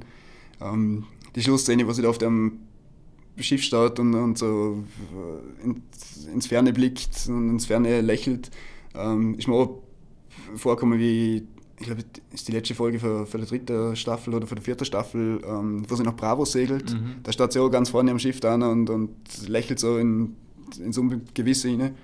Ähm, 0.62 1.06
die 1.36 1.42
Schlussszene, 1.42 1.88
wo 1.88 1.94
sie 1.94 2.02
da 2.02 2.10
auf 2.10 2.18
dem 2.18 2.60
Schiff 3.38 3.64
steht 3.64 4.00
und, 4.00 4.14
und 4.14 4.38
so 4.38 4.84
äh, 5.16 5.64
ins, 5.64 6.28
ins 6.28 6.48
Ferne 6.48 6.74
blickt 6.74 7.28
und 7.28 7.50
ins 7.50 7.66
Ferne 7.66 8.02
lächelt, 8.02 8.52
ähm, 8.94 9.36
ist 9.36 9.48
mir 9.48 9.56
auch 9.56 9.82
vorgekommen 10.56 11.00
wie 11.00 11.48
ich 11.84 11.88
glaube, 11.88 12.04
das 12.32 12.40
ist 12.40 12.48
die 12.48 12.52
letzte 12.54 12.76
Folge 12.76 13.00
für, 13.00 13.26
für 13.26 13.38
die 13.38 13.46
dritte 13.46 13.96
Staffel 13.96 14.34
oder 14.34 14.48
für 14.48 14.56
die 14.56 14.62
vierte 14.62 14.86
Staffel, 14.86 15.42
ähm, 15.46 15.84
wo 15.88 15.96
sie 15.96 16.04
nach 16.04 16.16
Bravo 16.16 16.46
segelt. 16.46 16.94
Mhm. 16.94 17.16
Da 17.24 17.32
steht 17.32 17.52
sie 17.52 17.60
auch 17.60 17.70
ganz 17.70 17.90
vorne 17.90 18.12
am 18.12 18.20
Schiff 18.20 18.40
da 18.40 18.56
und, 18.56 18.90
und 18.90 19.10
lächelt 19.48 19.80
so 19.80 19.98
in, 19.98 20.36
in 20.80 20.94
so 20.94 21.02
ein 21.02 21.22
Gewisse 21.34 21.70
hinein. 21.70 21.96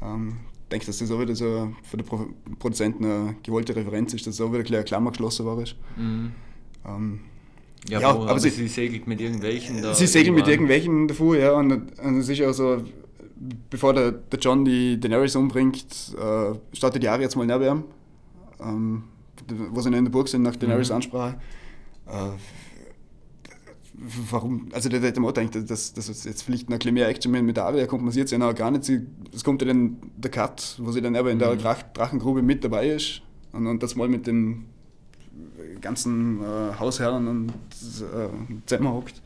Ähm, 0.00 0.36
ich 0.62 0.68
denke, 0.70 0.86
dass 0.86 0.98
das 0.98 1.10
auch 1.10 1.20
wieder 1.20 1.34
so 1.34 1.72
für 1.82 1.96
den 1.96 2.06
Pro 2.06 2.26
Produzenten 2.58 3.04
eine 3.04 3.36
gewollte 3.42 3.74
Referenz 3.74 4.14
ist, 4.14 4.26
dass 4.26 4.34
es 4.34 4.40
auch 4.40 4.52
wieder 4.52 4.64
eine 4.64 4.84
Klammer 4.84 5.10
geschlossen 5.10 5.46
war. 5.46 5.56
Mhm. 5.56 6.32
Ähm, 6.86 7.20
ja, 7.88 8.00
ja, 8.00 8.10
aber, 8.10 8.30
aber 8.30 8.40
sie, 8.40 8.50
sie, 8.50 8.66
segelt 8.68 9.06
mit 9.06 9.20
irgendwelchen 9.20 9.82
da. 9.82 9.94
Sie 9.94 10.06
segelt 10.06 10.34
mit 10.34 10.48
irgendwelchen 10.48 11.06
davor, 11.06 11.36
ja. 11.36 11.52
Und, 11.52 11.72
und 12.00 12.18
es 12.18 12.28
ist 12.28 12.42
auch 12.42 12.52
so, 12.52 12.82
bevor 13.70 13.92
der, 13.92 14.12
der 14.12 14.38
John 14.40 14.64
die 14.64 14.98
Daenerys 14.98 15.36
umbringt, 15.36 16.16
äh, 16.16 16.76
startet 16.76 17.02
die 17.02 17.08
Ari 17.08 17.22
jetzt 17.22 17.36
mal 17.36 17.46
neben 17.46 17.62
ihm 17.62 17.84
ähm, 18.60 19.04
wo 19.70 19.80
sie 19.80 19.92
in 19.92 20.04
der 20.04 20.10
Burg 20.10 20.28
sind, 20.28 20.42
nach 20.42 20.56
Daenerys 20.56 20.90
mhm. 20.90 20.96
Ansprache. 20.96 21.36
Äh, 22.06 22.30
warum, 24.30 24.68
also 24.72 24.88
der 24.88 25.00
mir 25.00 25.28
auch 25.28 25.32
gedacht, 25.32 25.70
dass, 25.70 25.92
dass 25.92 26.24
jetzt 26.24 26.42
vielleicht 26.42 26.68
noch 26.68 26.76
ein 26.76 26.78
bisschen 26.78 26.94
mehr 26.94 27.08
Action 27.08 27.32
mit 27.32 27.56
der 27.56 27.64
Aria 27.64 27.86
kommt, 27.86 28.02
man 28.02 28.12
sieht 28.12 28.26
es 28.26 28.30
ja 28.30 28.38
noch 28.38 28.54
gar 28.54 28.70
nicht. 28.70 28.90
Es 29.34 29.44
kommt 29.44 29.62
ja 29.62 29.68
dann 29.68 29.96
der 30.16 30.30
Cut, 30.30 30.76
wo 30.78 30.92
sie 30.92 31.00
dann 31.00 31.16
aber 31.16 31.30
in 31.30 31.38
der 31.38 31.54
mhm. 31.54 31.58
Drachengrube 31.94 32.42
mit 32.42 32.64
dabei 32.64 32.90
ist 32.90 33.22
und, 33.52 33.66
und 33.66 33.82
das 33.82 33.96
mal 33.96 34.08
mit 34.08 34.26
dem 34.26 34.66
ganzen 35.80 36.40
äh, 36.40 36.78
Hausherren 36.78 37.28
und 37.28 37.48
äh, 37.50 38.28
zusammen 38.66 38.92
hockt. 38.92 39.22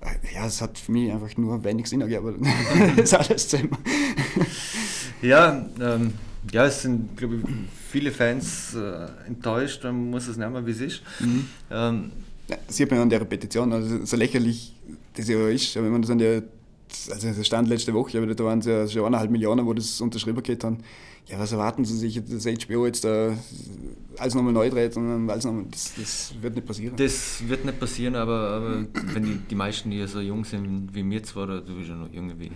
Äh, 0.00 0.34
ja, 0.34 0.46
es 0.46 0.60
hat 0.60 0.78
für 0.78 0.92
mich 0.92 1.12
einfach 1.12 1.36
nur 1.36 1.62
wenig 1.64 1.86
Sinn 1.86 2.00
ergeben, 2.00 2.28
aber 2.28 2.32
das 2.96 3.12
ist 3.12 3.14
alles 3.14 3.48
zusammen. 3.48 3.76
ja, 5.22 5.66
ähm, 5.80 6.14
ja, 6.52 6.66
es 6.66 6.82
sind, 6.82 7.16
glaube 7.16 7.36
ich, 7.36 7.42
viele 7.90 8.10
Fans 8.10 8.74
äh, 8.74 9.08
enttäuscht, 9.26 9.84
man 9.84 10.10
muss 10.10 10.28
es 10.28 10.36
nehmen, 10.36 10.66
wie 10.66 10.70
es 10.70 10.80
ist. 10.80 11.02
Mhm. 11.20 11.48
Ähm, 11.70 12.12
ja, 12.48 12.56
das 12.66 12.76
sieht 12.76 12.90
man 12.90 13.00
an 13.00 13.10
der 13.10 13.20
Repetition, 13.20 13.72
also 13.72 14.04
so 14.04 14.16
lächerlich 14.16 14.74
das 15.14 15.28
ja 15.28 15.48
ist, 15.48 15.74
wenn 15.76 15.90
man 15.90 16.02
das 16.02 16.10
an 16.10 16.18
der, 16.18 16.42
also 17.10 17.28
das 17.28 17.46
stand 17.46 17.68
letzte 17.68 17.94
Woche, 17.94 18.18
aber 18.18 18.34
da 18.34 18.44
waren 18.44 18.60
es 18.60 18.66
ja 18.66 18.86
schon 18.88 19.04
eineinhalb 19.06 19.30
Millionen, 19.30 19.66
wo 19.66 19.72
das 19.72 20.00
unterschrieben 20.00 20.42
geht 20.42 20.64
haben. 20.64 20.78
Ja, 21.28 21.40
was 21.40 21.50
erwarten 21.50 21.84
Sie 21.84 21.96
sich, 21.96 22.22
dass 22.24 22.44
HBO 22.44 22.86
jetzt 22.86 23.04
da 23.04 23.36
alles 24.16 24.34
nochmal 24.36 24.52
neu 24.52 24.70
dreht, 24.70 24.94
sondern 24.94 25.28
alles 25.28 25.44
nochmal, 25.44 25.64
das, 25.72 25.92
das 25.98 26.34
wird 26.40 26.54
nicht 26.54 26.66
passieren. 26.66 26.94
Das 26.96 27.42
wird 27.48 27.64
nicht 27.64 27.80
passieren, 27.80 28.14
aber, 28.14 28.50
aber 28.50 28.86
wenn 29.12 29.24
die, 29.24 29.38
die 29.50 29.54
meisten, 29.56 29.90
die 29.90 30.06
so 30.06 30.20
jung 30.20 30.44
sind 30.44 30.94
wie 30.94 31.02
mir 31.02 31.24
zwar, 31.24 31.44
oder 31.44 31.60
du 31.62 31.76
bist 31.76 31.88
ja 31.88 31.96
noch 31.96 32.12
jung 32.12 32.32
wie 32.38 32.52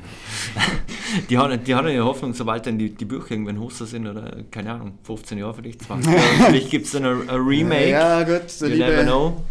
die 1.29 1.37
haben, 1.37 1.65
die 1.65 1.75
haben 1.75 1.89
ja 1.89 2.05
Hoffnung, 2.05 2.33
sobald 2.33 2.65
dann 2.65 2.79
die, 2.79 2.91
die 2.91 3.05
Bücher 3.05 3.33
irgendwann 3.33 3.59
hoch 3.59 3.73
sind, 3.73 4.07
oder 4.07 4.45
keine 4.53 4.73
Ahnung, 4.73 4.93
15 5.03 5.39
Jahre 5.39 5.55
vielleicht, 5.55 5.83
20 5.83 6.13
Jahre, 6.13 6.23
vielleicht 6.47 6.71
gibt 6.71 6.87
es 6.87 6.93
dann 6.93 7.05
ein 7.05 7.29
Remake. 7.29 7.91
Ja, 7.91 8.23
gut, 8.23 8.61
der 8.61 8.69
you 8.69 8.75
liebe, 8.75 8.89
never 8.89 9.03
know. 9.03 9.43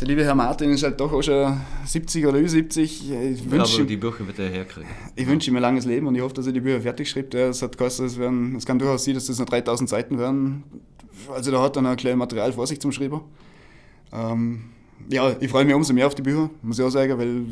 Der 0.00 0.06
liebe 0.06 0.24
Herr 0.24 0.36
Martin 0.36 0.70
ist 0.70 0.84
halt 0.84 1.00
doch 1.00 1.12
auch 1.12 1.22
schon 1.22 1.60
70 1.84 2.24
oder 2.26 2.46
70. 2.46 3.10
Ich 3.10 3.10
ja, 3.10 3.16
aber 3.58 3.84
die 3.84 3.96
Bücher 3.96 4.24
wird 4.24 4.38
er 4.38 4.48
herkriegen. 4.48 4.88
Ich 5.16 5.26
wünsche 5.26 5.50
ihm 5.50 5.56
ein 5.56 5.62
langes 5.62 5.86
Leben 5.86 6.06
und 6.06 6.14
ich 6.14 6.22
hoffe, 6.22 6.34
dass 6.34 6.46
er 6.46 6.52
die 6.52 6.60
Bücher 6.60 6.80
fertig 6.80 7.10
schreibt. 7.10 7.34
Es 7.34 7.62
hat 7.62 7.76
geheißen, 7.76 8.06
es, 8.06 8.16
werden, 8.16 8.54
es 8.54 8.64
kann 8.64 8.78
durchaus 8.78 9.04
sein, 9.04 9.14
dass 9.14 9.26
das 9.26 9.40
noch 9.40 9.46
3000 9.46 9.90
Seiten 9.90 10.18
werden. 10.18 10.62
Also 11.34 11.50
da 11.50 11.60
hat 11.60 11.74
er 11.74 11.82
noch 11.82 11.90
ein 11.90 11.96
kleines 11.96 12.16
Material 12.16 12.52
vor 12.52 12.64
sich 12.68 12.80
zum 12.80 12.92
Schreiben. 12.92 13.22
Ähm, 14.12 14.66
ja, 15.10 15.34
ich 15.40 15.50
freue 15.50 15.64
mich 15.64 15.74
umso 15.74 15.92
mehr 15.92 16.06
auf 16.06 16.14
die 16.14 16.22
Bücher, 16.22 16.48
muss 16.62 16.78
ich 16.78 16.84
auch 16.84 16.90
sagen, 16.90 17.18
weil 17.18 17.46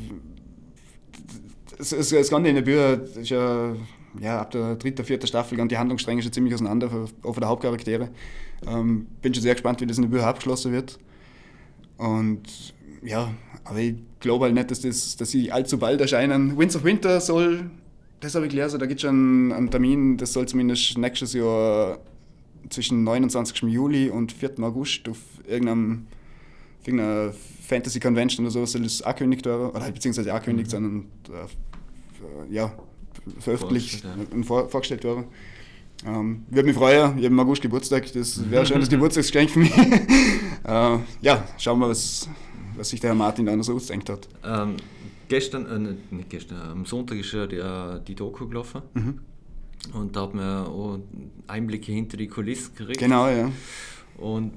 es, 1.79 1.91
es, 1.91 2.13
es 2.13 2.31
Ganze 2.31 2.49
in 2.49 2.55
den 2.55 2.65
Büchern 2.65 3.03
ja, 3.23 3.75
ja 4.21 4.41
ab 4.41 4.53
der 4.53 4.77
dritten, 4.77 5.05
vierten 5.05 5.27
Staffel 5.27 5.57
gehen 5.57 5.69
die 5.69 5.79
Handlungsstränge 5.79 6.23
schon 6.23 6.33
ziemlich 6.33 6.55
auseinander, 6.55 7.09
auch 7.25 7.33
für 7.33 7.41
die 7.41 7.47
Hauptcharaktere. 7.47 8.11
Ähm, 8.69 9.09
bin 9.21 9.35
schon 9.35 9.43
sehr 9.43 9.55
gespannt, 9.55 9.81
wie 9.81 9.87
das 9.87 9.97
in 9.97 10.05
den 10.05 10.11
Büchern 10.13 10.29
abgeschlossen 10.29 10.73
wird. 10.73 10.99
Und 11.99 12.75
ja, 13.03 13.33
aber 13.65 13.79
ich 13.79 13.95
glaube 14.21 14.47
halt 14.47 14.55
nicht, 14.55 14.71
dass, 14.71 14.81
das, 14.81 15.17
dass 15.17 15.31
sie 15.31 15.51
allzu 15.53 15.79
bald 15.79 16.01
erscheinen. 16.01 16.57
Winds 16.59 16.77
of 16.77 16.85
Winter 16.85 17.21
soll, 17.21 17.71
das 18.21 18.35
habe 18.35 18.47
ich 18.47 18.53
gelesen, 18.53 18.79
da 18.79 18.87
gibt 18.87 18.99
es 19.01 19.07
schon 19.07 19.53
einen 19.53 19.71
Termin, 19.71 20.17
das 20.17 20.33
soll 20.33 20.47
zumindest 20.47 20.99
nächstes 20.99 21.33
Jahr 21.33 21.99
zwischen 22.71 23.05
29. 23.05 23.63
Juli 23.63 24.11
und 24.11 24.33
4. 24.33 24.59
August 24.61 25.09
auf 25.09 25.19
irgendeinem, 25.47 26.07
auf 26.81 26.89
irgendeiner 26.89 27.33
Fantasy 27.67 28.01
Convention 28.01 28.47
oder 28.47 28.53
so 28.53 28.67
soll 28.67 28.83
das 28.83 29.03
angekündigt 29.03 29.47
werden, 29.47 29.71
oder 29.71 29.81
halt 29.81 29.95
beziehungsweise 29.95 30.33
angekündigt, 30.33 30.69
mhm. 30.69 30.71
sondern 30.71 31.07
äh, 32.51 32.55
ja, 32.55 32.73
veröffentlicht 33.39 34.03
vorgestellt, 34.03 34.33
und 34.33 34.45
vor, 34.45 34.69
vorgestellt 34.69 35.05
werden. 35.05 35.25
Ähm, 36.05 36.45
würde 36.51 36.69
mich 36.69 36.77
freuen, 36.77 37.19
ich 37.19 37.25
habe 37.25 37.27
im 37.27 37.41
August 37.41 37.63
Geburtstag, 37.63 38.13
das 38.13 38.51
wäre 38.51 38.67
schon 38.67 38.81
das 38.81 38.89
Geburtstagsgeschenk 38.91 39.51
für 39.51 39.61
mich. 39.61 39.77
äh, 40.65 40.99
ja, 41.23 41.49
schauen 41.59 41.79
wir, 41.81 41.89
was, 41.89 42.29
was 42.77 42.91
sich 42.91 43.01
der 43.01 43.11
Herr 43.11 43.17
Martin 43.17 43.47
da 43.47 43.57
noch 43.57 43.65
so 43.65 43.75
ausdenkt 43.75 44.11
hat. 44.11 44.29
Ähm, 44.45 44.77
gestern, 45.29 45.67
äh, 45.67 46.15
nicht 46.15 46.31
gestern, 46.31 46.61
am 46.61 46.85
Sonntag 46.87 47.19
ist 47.19 47.33
ja 47.33 47.47
die, 47.47 48.05
die 48.07 48.15
Doku 48.15 48.47
gelaufen. 48.47 48.83
Mhm. 48.95 49.21
Und 49.93 50.17
da 50.17 50.23
hat 50.23 50.35
man 50.35 50.67
auch 50.67 50.99
Einblicke 51.47 51.93
hinter 51.93 52.17
die 52.17 52.27
Kulissen 52.27 52.75
gekriegt. 52.75 52.99
Genau, 52.99 53.29
ja. 53.29 53.51
Und 54.19 54.53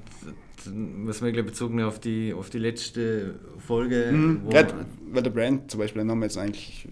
was 1.06 1.22
wir 1.22 1.42
bezogen 1.42 1.82
auf 1.82 2.00
die, 2.00 2.34
auf 2.34 2.50
die 2.50 2.58
letzte 2.58 3.38
Folge. 3.58 4.10
Mhm. 4.12 4.42
ja, 4.50 4.66
weil 5.10 5.22
der 5.22 5.30
Brand 5.30 5.70
zum 5.70 5.80
Beispiel, 5.80 6.02
den 6.02 6.10
haben 6.10 6.18
wir 6.18 6.26
jetzt 6.26 6.38
eigentlich 6.38 6.86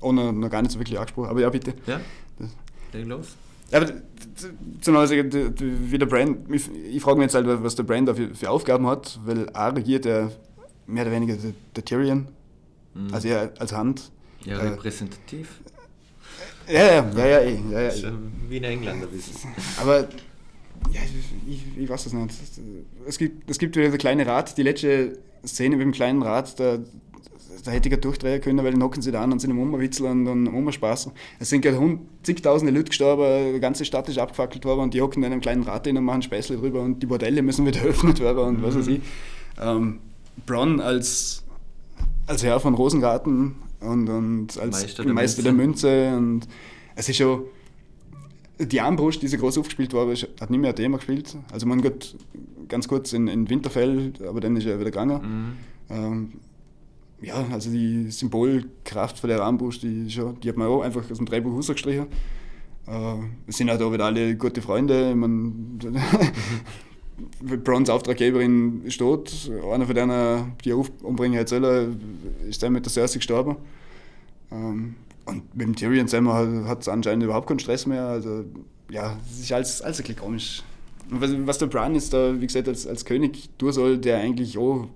ohne 0.00 0.32
noch 0.32 0.50
gar 0.50 0.62
nicht 0.62 0.72
so 0.72 0.78
wirklich 0.78 0.98
angesprochen. 0.98 1.30
Aber 1.30 1.40
ja, 1.40 1.50
bitte. 1.50 1.74
Ja? 1.86 2.00
Das, 2.92 3.00
Leg 3.00 3.08
los. 3.08 3.36
Ja, 3.70 3.80
aber 3.80 3.92
zum 4.82 4.94
Beispiel, 4.94 5.54
wie 5.90 5.98
der 5.98 6.06
Brand, 6.06 6.50
ich, 6.50 6.70
ich 6.70 7.02
frage 7.02 7.18
mich 7.18 7.24
jetzt 7.24 7.34
halt, 7.34 7.46
was 7.46 7.74
der 7.74 7.84
Brand 7.84 8.08
da 8.08 8.14
für, 8.14 8.34
für 8.34 8.50
Aufgaben 8.50 8.86
hat, 8.86 9.18
weil 9.24 9.48
A 9.54 9.68
regiert 9.68 10.04
er 10.04 10.30
mehr 10.86 11.04
oder 11.04 11.12
weniger 11.12 11.34
der, 11.36 11.52
der 11.74 11.84
Tyrion, 11.84 12.28
mhm. 12.94 13.12
also 13.12 13.28
er 13.28 13.52
als 13.58 13.72
Hand. 13.72 14.10
Ja, 14.44 14.58
äh, 14.58 14.68
repräsentativ. 14.68 15.60
Ja, 16.68 16.74
ja, 16.74 17.10
ja, 17.16 17.26
ja, 17.26 17.40
eh, 17.40 17.60
ja, 17.70 17.80
ja. 17.80 18.12
Wie 18.48 18.56
ein 18.58 18.64
Engländer 18.64 19.10
wissen. 19.10 19.34
Aber 19.80 20.00
ja, 20.90 21.00
ich, 21.48 21.62
ich, 21.76 21.88
weiß 21.88 22.06
es 22.06 22.12
nicht. 22.12 22.34
Es 23.06 23.18
gibt, 23.18 23.50
es 23.50 23.58
gibt 23.58 23.76
wieder 23.76 23.88
der 23.88 23.98
kleine 23.98 24.26
Rad, 24.26 24.56
die 24.56 24.62
letzte 24.62 25.18
Szene 25.44 25.76
mit 25.76 25.86
dem 25.86 25.92
kleinen 25.92 26.22
Rad, 26.22 26.58
da, 26.60 26.78
da 27.64 27.70
hätte 27.70 27.88
ich 27.88 27.92
ja 27.92 27.98
durchdrehen 27.98 28.40
können, 28.40 28.64
weil 28.64 28.72
dann 28.72 28.82
hocken 28.82 29.02
sie 29.02 29.12
da 29.12 29.22
an 29.22 29.32
und 29.32 29.40
sind 29.40 29.50
am 29.50 29.58
Umwitzeln 29.58 30.26
und 30.26 30.48
am 30.48 30.54
Umspaßen. 30.54 31.12
Es 31.38 31.50
sind 31.50 31.62
gerade 31.62 31.98
zigtausende 32.22 32.72
Leute 32.72 32.88
gestorben, 32.88 33.54
die 33.54 33.60
ganze 33.60 33.84
Stadt 33.84 34.08
ist 34.08 34.18
abgefackelt 34.18 34.64
worden 34.64 34.80
und 34.80 34.94
die 34.94 35.00
hocken 35.00 35.22
in 35.22 35.32
einem 35.32 35.40
kleinen 35.40 35.62
Rad 35.62 35.86
und 35.86 36.02
machen 36.04 36.22
Späßle 36.22 36.56
drüber 36.56 36.80
und 36.80 37.02
die 37.02 37.06
Bordelle 37.06 37.42
müssen 37.42 37.66
wieder 37.66 37.80
öffnet 37.84 38.20
werden 38.20 38.38
und 38.38 38.58
mhm. 38.58 38.62
was 38.62 38.76
weiß 38.76 38.86
ich. 38.88 39.00
Ähm, 39.60 39.98
Bronn 40.46 40.80
als, 40.80 41.44
als 42.26 42.42
Herr 42.42 42.58
von 42.58 42.74
Rosengarten 42.74 43.54
und, 43.80 44.08
und 44.08 44.58
als 44.58 44.82
Meister 44.82 45.04
der, 45.04 45.12
Meister 45.12 45.42
der 45.42 45.52
Münze 45.52 46.16
und 46.16 46.48
es 46.94 47.08
ist 47.08 47.16
schon 47.16 47.44
die 48.58 48.80
Armbrust, 48.80 49.22
die 49.22 49.28
so 49.28 49.36
groß 49.38 49.58
aufgespielt 49.58 49.92
war, 49.92 50.06
hat 50.08 50.50
nicht 50.50 50.60
mehr 50.60 50.70
ein 50.70 50.76
Thema 50.76 50.98
gespielt. 50.98 51.36
Also 51.52 51.66
man 51.66 51.80
geht 51.82 52.14
ganz 52.68 52.86
kurz 52.86 53.12
in, 53.12 53.28
in 53.28 53.48
Winterfell, 53.48 54.12
aber 54.26 54.40
dann 54.40 54.56
ist 54.56 54.66
er 54.66 54.78
wieder 54.78 54.90
gegangen. 54.90 55.56
Mhm. 55.88 55.94
Ähm, 55.94 56.32
ja, 57.22 57.46
also 57.52 57.70
die 57.70 58.10
Symbolkraft 58.10 59.18
von 59.18 59.28
der 59.28 59.40
Armbrust, 59.40 59.82
die, 59.82 60.10
schon, 60.10 60.38
die 60.40 60.48
hat 60.48 60.56
man 60.56 60.68
auch 60.68 60.82
einfach 60.82 61.08
aus 61.10 61.18
dem 61.18 61.26
Drehbuch 61.26 61.56
rausgestrichen. 61.56 62.06
Äh, 62.86 63.52
sind 63.52 63.70
halt 63.70 63.80
auch 63.82 63.92
wieder 63.92 64.06
alle 64.06 64.36
gute 64.36 64.60
Freunde. 64.60 65.14
Man, 65.14 65.78
Brons 67.64 67.90
Auftraggeberin 67.90 68.82
steht, 68.88 69.50
einer 69.72 69.86
von 69.86 69.94
denen, 69.94 70.52
die 70.64 70.70
er 70.70 70.78
umbringen 71.02 71.38
hat 71.38 71.48
sollen, 71.48 72.00
ist 72.48 72.62
dann 72.62 72.72
mit 72.72 72.84
der 72.84 72.92
Cersei 72.92 73.18
gestorben. 73.18 73.56
Ähm, 74.50 74.96
und 75.24 75.54
mit 75.54 75.66
dem 75.66 75.76
Tyrion 75.76 76.08
selber 76.08 76.64
hat 76.66 76.82
es 76.82 76.88
anscheinend 76.88 77.24
überhaupt 77.24 77.46
keinen 77.46 77.60
Stress 77.60 77.86
mehr. 77.86 78.06
Also 78.06 78.44
ja, 78.90 79.16
es 79.30 79.40
ist 79.40 79.52
alles, 79.52 79.82
alles 79.82 79.98
ein 79.98 80.02
bisschen 80.02 80.18
komisch. 80.18 80.62
Und 81.10 81.20
was, 81.20 81.30
was 81.46 81.58
der 81.58 81.66
Bran 81.66 81.94
jetzt 81.94 82.12
da, 82.12 82.40
wie 82.40 82.46
gesagt, 82.46 82.68
als, 82.68 82.86
als 82.86 83.04
König 83.04 83.50
tun 83.58 83.72
soll, 83.72 83.98
der 83.98 84.18
eigentlich 84.18 84.58
auch. 84.58 84.88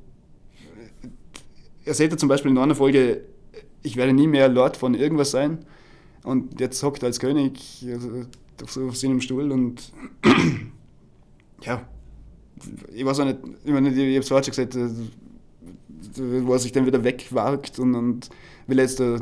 Er 1.86 1.94
ja 1.94 2.16
zum 2.16 2.28
Beispiel 2.28 2.50
in 2.50 2.58
einer 2.58 2.74
Folge, 2.74 3.22
ich 3.82 3.96
werde 3.96 4.12
nie 4.12 4.26
mehr 4.26 4.48
Lord 4.48 4.76
von 4.76 4.94
irgendwas 4.94 5.30
sein. 5.30 5.64
Und 6.24 6.60
jetzt 6.60 6.82
hockt 6.82 7.02
er 7.02 7.06
als 7.06 7.20
König 7.20 7.86
also, 7.88 8.26
auf, 8.62 8.96
seinem 8.96 9.20
Stuhl 9.20 9.52
und 9.52 9.92
ja, 11.62 11.86
ich 12.92 13.04
weiß 13.04 13.20
auch 13.20 13.26
nicht, 13.26 13.38
ich, 13.64 13.72
meine, 13.72 13.90
ich 13.90 13.94
habe 13.96 14.18
es 14.18 14.28
vorher 14.28 14.42
schon 14.42 14.50
gesagt, 14.50 14.74
äh, 14.74 14.88
wo 16.44 16.52
er 16.52 16.58
sich 16.58 16.72
dann 16.72 16.84
wieder 16.84 17.04
wegwagt 17.04 17.78
und, 17.78 17.94
und 17.94 18.28
will 18.66 18.78
jetzt 18.80 18.98
der, 18.98 19.20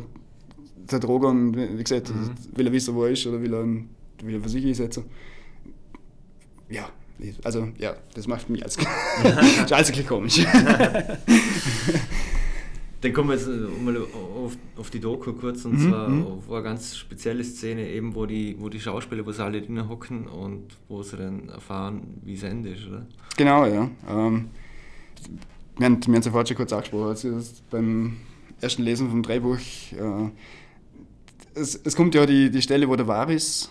der 0.90 1.00
Drogon, 1.00 1.55
wie 1.55 1.83
gesagt, 1.83 2.09
mhm. 2.09 2.31
will 2.57 2.68
er 2.68 2.72
wissen, 2.72 2.94
wo 2.94 3.05
er 3.05 3.11
ist 3.11 3.27
oder 3.27 3.42
will 3.42 3.53
er, 3.53 3.66
will 4.27 4.35
er 4.37 4.40
für 4.40 4.48
sich 4.48 4.64
einsetzen. 4.64 5.05
Ja, 6.70 6.88
also 7.42 7.68
ja, 7.77 7.96
das 8.14 8.27
macht 8.27 8.48
mich 8.48 8.62
als, 8.62 8.77
bisschen 9.68 10.07
komisch. 10.07 10.46
Dann 13.04 13.12
kommen 13.12 13.28
wir 13.28 13.36
jetzt 13.36 13.46
äh, 13.46 13.50
mal 13.50 13.98
auf, 13.98 14.56
auf 14.78 14.88
die 14.88 14.98
Doku 14.98 15.34
kurz 15.34 15.66
und 15.66 15.74
mhm. 15.74 15.90
zwar 15.90 16.08
mhm. 16.08 16.26
auf 16.26 16.50
eine 16.50 16.62
ganz 16.62 16.96
spezielle 16.96 17.44
Szene, 17.44 17.86
eben 17.90 18.14
wo 18.14 18.24
die, 18.24 18.56
wo 18.58 18.70
die 18.70 18.80
Schauspieler, 18.80 19.26
wo 19.26 19.30
sie 19.30 19.44
alle 19.44 19.60
drinnen 19.60 19.90
hocken 19.90 20.26
und 20.26 20.68
wo 20.88 21.02
sie 21.02 21.18
dann 21.18 21.50
erfahren, 21.50 22.22
wie 22.22 22.32
es 22.32 22.42
Ende 22.42 22.70
ist, 22.70 22.86
oder? 22.86 23.06
Genau, 23.36 23.66
ja. 23.66 23.90
Ähm, 24.08 24.46
wir 25.76 25.84
haben 25.84 26.00
es 26.00 26.24
ja 26.24 26.30
vorhin 26.30 26.46
schon 26.46 26.56
kurz 26.56 26.72
angesprochen, 26.72 27.08
also 27.08 27.40
beim 27.70 28.16
ersten 28.62 28.82
Lesen 28.82 29.10
vom 29.10 29.22
Drehbuch. 29.22 29.58
Äh, 29.58 30.30
es, 31.60 31.78
es 31.84 31.94
kommt 31.94 32.14
ja 32.14 32.24
die, 32.24 32.50
die 32.50 32.62
Stelle, 32.62 32.88
wo 32.88 32.96
der 32.96 33.06
Varys 33.06 33.70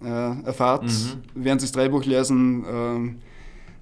äh, 0.00 0.42
erfahrt, 0.44 0.84
mhm. 0.84 1.22
während 1.34 1.60
sie 1.60 1.66
das 1.66 1.72
Drehbuch 1.72 2.04
lesen, 2.04 2.64
äh, 2.64 3.14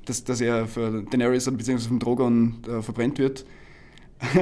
dass, 0.07 0.25
dass 0.25 0.41
er 0.41 0.67
für 0.67 1.03
Daenerys 1.03 1.45
bzw. 1.45 1.77
vom 1.77 1.99
Drogon 1.99 2.55
äh, 2.67 2.81
verbrennt 2.81 3.19
wird. 3.19 3.45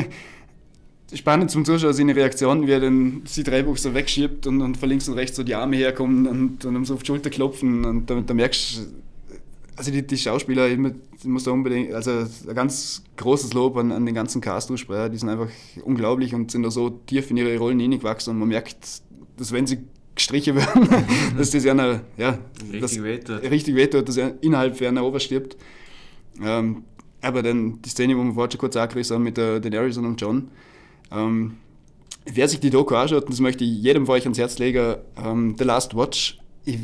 spannend 1.17 1.51
zum 1.51 1.65
Zuschauen 1.65 1.93
seine 1.93 2.15
Reaktion, 2.15 2.67
wie 2.67 2.73
er 2.73 2.81
dann 2.81 3.23
die 3.25 3.43
Drehbuch 3.43 3.77
so 3.77 3.95
wegschiebt 3.95 4.47
und, 4.47 4.61
und 4.61 4.77
von 4.77 4.89
links 4.89 5.09
und 5.09 5.15
rechts 5.15 5.37
so 5.37 5.43
die 5.43 5.55
Arme 5.55 5.77
herkommen 5.77 6.27
und, 6.27 6.65
und 6.65 6.85
so 6.85 6.95
auf 6.95 7.03
die 7.03 7.07
Schulter 7.07 7.31
klopfen 7.31 7.85
und 7.85 8.11
da, 8.11 8.21
da 8.21 8.35
merkst 8.35 8.79
du, 8.79 8.81
also 9.77 9.91
die, 9.91 10.07
die 10.07 10.17
Schauspieler, 10.17 10.69
ich 10.69 10.79
muss 11.25 11.45
da 11.45 11.51
unbedingt, 11.51 11.93
also 11.93 12.11
ein 12.11 12.55
ganz 12.55 13.03
großes 13.17 13.53
Lob 13.53 13.77
an, 13.77 13.93
an 13.93 14.07
den 14.07 14.15
ganzen 14.15 14.41
Cast 14.41 14.71
aussprechen, 14.71 15.13
die 15.13 15.19
sind 15.19 15.29
einfach 15.29 15.49
unglaublich 15.85 16.35
und 16.35 16.51
sind 16.51 16.63
da 16.63 16.71
so 16.71 16.91
tief 16.91 17.31
in 17.31 17.37
ihre 17.37 17.57
Rollen 17.59 17.79
hineingewachsen 17.79 18.33
und 18.33 18.39
man 18.39 18.49
merkt, 18.49 18.77
dass 19.37 19.53
wenn 19.53 19.67
sie 19.67 19.79
gestrichen 20.15 20.57
werden, 20.57 20.89
dass 21.39 21.51
das 21.51 21.67
einer, 21.67 22.01
ja, 22.17 22.39
richtig 22.73 23.03
wehtut, 23.03 23.43
richtig 23.43 23.75
wehtut 23.75 24.09
dass 24.09 24.17
er 24.17 24.35
innerhalb 24.41 24.81
einer 24.81 25.05
overstirbt. 25.05 25.57
Ähm, 26.43 26.85
aber 27.23 27.43
dann 27.43 27.81
die 27.83 27.89
Szene, 27.89 28.17
wo 28.17 28.23
wir 28.23 28.35
vorhin 28.35 28.51
schon 28.53 28.61
kurz 28.61 28.77
angerissen 28.77 29.15
haben 29.15 29.23
mit 29.25 29.37
der 29.37 29.61
Daenerys 29.61 29.97
und 29.97 30.21
John, 30.21 30.49
ähm, 31.11 31.57
wer 32.25 32.49
sich 32.49 32.61
die 32.61 32.71
Doku 32.71 32.95
anschaut, 32.95 33.25
und 33.25 33.33
das 33.33 33.41
möchte 33.41 33.65
ich 33.65 33.83
jedem 33.83 34.07
von 34.07 34.17
euch 34.17 34.25
ans 34.25 34.39
Herz 34.39 34.59
legen, 34.59 34.97
ähm, 35.17 35.55
The 35.59 35.65
Last 35.65 35.97
Watch, 35.97 36.39
ich, 36.65 36.79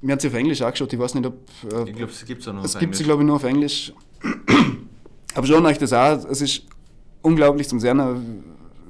mir 0.00 0.12
hat 0.12 0.20
sie 0.20 0.28
auf 0.28 0.34
Englisch 0.34 0.62
angeschaut, 0.62 0.92
ich 0.92 0.98
weiß 0.98 1.14
nicht, 1.14 1.26
ob... 1.26 1.34
Äh, 1.72 1.90
ich 1.90 1.96
glaube, 1.96 2.12
es 2.12 2.24
gibt 2.24 2.42
es 2.42 2.48
auch 2.48 2.54
noch 2.54 2.64
Es 2.64 2.78
gibt 2.78 2.96
sie, 2.96 3.04
glaube 3.04 3.22
ich, 3.22 3.26
nur 3.26 3.36
auf 3.36 3.44
Englisch. 3.44 3.92
Aber 5.34 5.46
schon 5.46 5.64
euch 5.64 5.78
das 5.78 5.92
auch, 5.92 6.24
es 6.28 6.40
ist 6.40 6.62
unglaublich 7.22 7.68
zum 7.68 7.80
Sehen, 7.80 8.42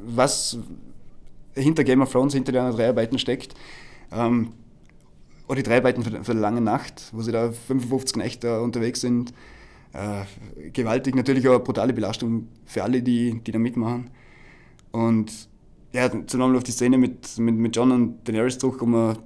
was 0.06 0.58
hinter 1.54 1.84
Game 1.84 2.00
of 2.00 2.10
Thrones, 2.10 2.32
hinter 2.32 2.52
den 2.52 2.70
Dreharbeiten 2.72 3.18
steckt. 3.18 3.54
Ähm, 4.12 4.52
oder 5.46 5.56
die 5.56 5.62
Dreharbeiten 5.64 6.02
für, 6.02 6.24
für 6.24 6.32
die 6.32 6.40
lange 6.40 6.60
Nacht, 6.60 7.10
wo 7.12 7.22
sie 7.22 7.32
da 7.32 7.50
55 7.50 8.16
Nächte 8.16 8.60
unterwegs 8.60 9.00
sind. 9.00 9.34
Äh, 9.92 10.70
gewaltig, 10.70 11.16
natürlich 11.16 11.46
auch 11.48 11.54
eine 11.54 11.64
brutale 11.64 11.92
Belastung 11.92 12.46
für 12.64 12.84
alle, 12.84 13.02
die, 13.02 13.40
die 13.40 13.50
da 13.50 13.58
mitmachen. 13.58 14.10
Und 14.92 15.48
ja, 15.92 16.10
zum 16.10 16.40
Beispiel 16.40 16.56
auf 16.56 16.62
die 16.62 16.72
Szene 16.72 16.98
mit, 16.98 17.38
mit, 17.38 17.54
mit 17.56 17.76
John 17.76 17.92
und 17.92 18.28
Daenerys 18.28 18.58
zurückkommen, 18.58 19.16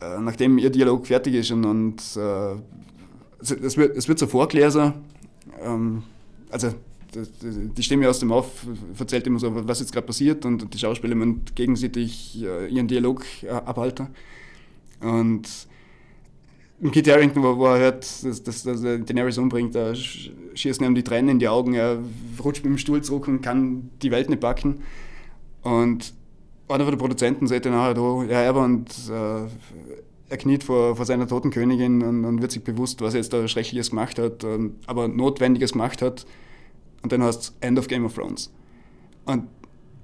äh, 0.00 0.18
nachdem 0.20 0.58
ihr 0.58 0.70
Dialog 0.70 1.06
fertig 1.06 1.34
ist 1.34 1.50
und, 1.50 1.64
und 1.64 2.00
äh, 2.16 2.54
es, 3.40 3.76
wird, 3.76 3.96
es 3.96 4.08
wird 4.08 4.18
so 4.18 4.26
vorgelesen, 4.26 4.94
ähm, 5.62 6.02
also 6.50 6.72
die 7.14 7.82
Stimme 7.82 8.08
aus 8.08 8.20
dem 8.20 8.30
Off 8.30 8.66
erzählt 8.98 9.26
immer 9.26 9.38
so, 9.38 9.50
was 9.68 9.80
jetzt 9.80 9.92
gerade 9.92 10.06
passiert 10.06 10.46
und 10.46 10.72
die 10.72 10.78
Schauspieler 10.78 11.14
müssen 11.14 11.42
gegenseitig 11.54 12.42
äh, 12.42 12.68
ihren 12.68 12.88
Dialog 12.88 13.24
äh, 13.42 13.50
abhalten. 13.50 14.08
Und 15.00 15.46
im 16.82 16.90
Kit 16.90 17.08
Harington, 17.08 17.42
wo, 17.44 17.56
wo 17.56 17.66
er 17.66 17.78
hört, 17.78 18.24
dass, 18.24 18.42
dass, 18.42 18.64
dass 18.64 18.82
er 18.82 18.98
Daenerys 18.98 19.38
umbringt, 19.38 19.74
da 19.74 19.94
schießen 19.94 20.84
ihm 20.84 20.96
die 20.96 21.04
Tränen 21.04 21.30
in 21.30 21.38
die 21.38 21.48
Augen, 21.48 21.74
er 21.74 21.98
rutscht 22.42 22.64
mit 22.64 22.72
dem 22.72 22.78
Stuhl 22.78 23.02
zurück 23.02 23.28
und 23.28 23.40
kann 23.40 23.90
die 24.02 24.10
Welt 24.10 24.28
nicht 24.28 24.40
backen. 24.40 24.82
Und 25.62 26.12
einer 26.66 26.84
von 26.84 26.92
den 26.92 26.98
Produzenten 26.98 27.46
sagt 27.46 27.66
dann 27.66 27.72
nachher, 27.72 28.26
ja, 28.28 28.48
aber 28.48 28.64
und 28.64 28.88
äh, 29.08 29.46
er 30.28 30.36
kniet 30.38 30.64
vor, 30.64 30.96
vor 30.96 31.04
seiner 31.06 31.28
toten 31.28 31.50
Königin 31.50 32.02
und, 32.02 32.24
und, 32.24 32.42
wird 32.42 32.50
sich 32.50 32.64
bewusst, 32.64 33.00
was 33.00 33.14
er 33.14 33.20
jetzt 33.20 33.32
da 33.32 33.46
Schreckliches 33.46 33.90
gemacht 33.90 34.18
hat, 34.18 34.42
und, 34.42 34.74
aber 34.86 35.06
Notwendiges 35.06 35.72
gemacht 35.72 36.02
hat. 36.02 36.26
Und 37.02 37.12
dann 37.12 37.22
heißt 37.22 37.42
es 37.42 37.56
End 37.60 37.78
of 37.78 37.86
Game 37.86 38.04
of 38.04 38.14
Thrones. 38.14 38.50
Und 39.24 39.44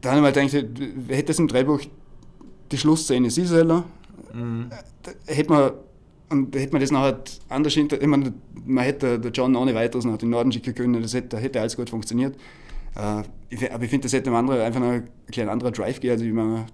da 0.00 0.10
habe 0.10 0.28
ich 0.28 0.36
mir 0.36 0.48
gedacht, 0.48 1.08
hätte 1.08 1.32
es 1.32 1.38
im 1.40 1.48
Drehbuch 1.48 1.80
die 2.70 2.78
Schlussszene 2.78 3.30
sie 3.30 3.46
selber, 3.46 3.84
mhm. 4.32 4.70
hätte 5.26 5.50
man 5.50 5.72
und 6.30 6.54
da 6.54 6.58
hätte 6.58 6.72
man 6.72 6.80
das 6.80 6.90
nachher 6.90 7.20
anders 7.48 7.74
hinter, 7.74 8.00
ich 8.00 8.06
meine, 8.06 8.32
man 8.64 8.84
hätte 8.84 9.18
der 9.18 9.30
John 9.30 9.56
ohne 9.56 9.74
weiteres 9.74 10.04
nach 10.04 10.18
den 10.18 10.30
Norden 10.30 10.52
schicken 10.52 10.74
können, 10.74 11.02
das 11.02 11.14
hätte, 11.14 11.38
hätte 11.38 11.60
alles 11.60 11.76
gut 11.76 11.90
funktioniert. 11.90 12.36
Äh, 12.94 13.70
aber 13.70 13.84
ich 13.84 13.90
finde, 13.90 14.04
das 14.04 14.12
hätte 14.12 14.28
einem 14.28 14.36
anderen 14.36 14.60
einfach 14.60 14.80
noch 14.80 14.88
ein 14.88 15.08
kleiner 15.30 15.52
anderer 15.52 15.70
Drive 15.70 16.00
gehen, 16.00 16.10
also 16.10 16.24
wie 16.24 16.32
man 16.32 16.66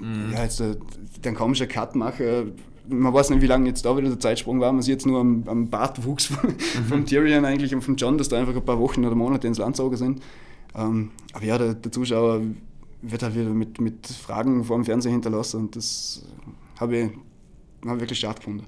mhm. 0.00 0.32
ja, 0.32 0.42
jetzt 0.42 0.60
äh, 0.60 0.76
den 1.24 1.34
komischen 1.34 1.68
Cut 1.68 1.96
machen. 1.96 2.52
Man 2.88 3.12
weiß 3.12 3.30
nicht, 3.30 3.42
wie 3.42 3.46
lange 3.46 3.68
jetzt 3.68 3.84
da 3.84 3.96
wieder 3.96 4.08
der 4.08 4.20
Zeitsprung 4.20 4.60
war. 4.60 4.72
Man 4.72 4.82
sieht 4.82 4.92
jetzt 4.92 5.06
nur 5.06 5.20
am, 5.20 5.44
am 5.46 5.68
Bartwuchs 5.68 6.26
von, 6.26 6.50
mhm. 6.50 6.84
von 6.88 7.06
Tyrion 7.06 7.44
eigentlich 7.44 7.74
und 7.74 7.82
von 7.82 7.96
John, 7.96 8.18
dass 8.18 8.28
da 8.28 8.38
einfach 8.38 8.54
ein 8.54 8.64
paar 8.64 8.78
Wochen 8.78 9.04
oder 9.04 9.14
Monate 9.14 9.46
ins 9.46 9.58
Land 9.58 9.76
gezogen 9.76 9.96
sind. 9.96 10.22
Ähm, 10.74 11.10
aber 11.32 11.44
ja, 11.44 11.58
der, 11.58 11.74
der, 11.74 11.92
Zuschauer 11.92 12.40
wird 13.02 13.22
halt 13.22 13.34
wieder 13.34 13.50
mit, 13.50 13.80
mit 13.80 14.06
Fragen 14.06 14.64
vor 14.64 14.76
dem 14.76 14.84
Fernseher 14.84 15.12
hinterlassen 15.12 15.60
und 15.60 15.76
das 15.76 16.24
habe 16.78 16.96
ich, 16.96 17.10
hab 17.86 17.96
ich 17.96 18.00
wirklich 18.00 18.18
schade 18.18 18.36
gefunden. 18.36 18.64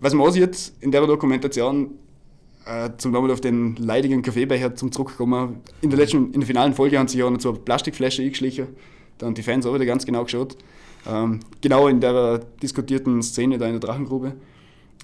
Was 0.00 0.12
man 0.12 0.26
aussieht 0.26 0.72
in 0.80 0.90
der 0.90 1.06
Dokumentation, 1.06 1.90
äh, 2.64 2.90
zum 2.98 3.12
Beispiel 3.12 3.30
auf 3.30 3.40
den 3.40 3.76
leidigen 3.76 4.22
Kaffeebecher 4.22 4.74
zum 4.74 4.90
Zurückkommen, 4.92 5.60
in 5.80 5.90
der 5.90 5.98
letzten, 5.98 6.32
in 6.32 6.40
der 6.40 6.46
finalen 6.46 6.74
Folge 6.74 6.98
haben 6.98 7.08
sie 7.08 7.18
ja 7.18 7.30
noch 7.30 7.40
so 7.40 7.50
eine 7.50 7.58
Plastikflasche 7.58 8.22
eingeschlichen. 8.22 8.68
Da 9.18 9.26
haben 9.26 9.34
die 9.34 9.42
Fans 9.42 9.66
auch 9.66 9.74
wieder 9.74 9.86
ganz 9.86 10.04
genau 10.04 10.24
geschaut. 10.24 10.56
Ähm, 11.06 11.40
genau 11.60 11.88
in 11.88 12.00
der 12.00 12.40
diskutierten 12.62 13.22
Szene 13.22 13.58
da 13.58 13.66
in 13.66 13.72
der 13.72 13.80
Drachengrube. 13.80 14.34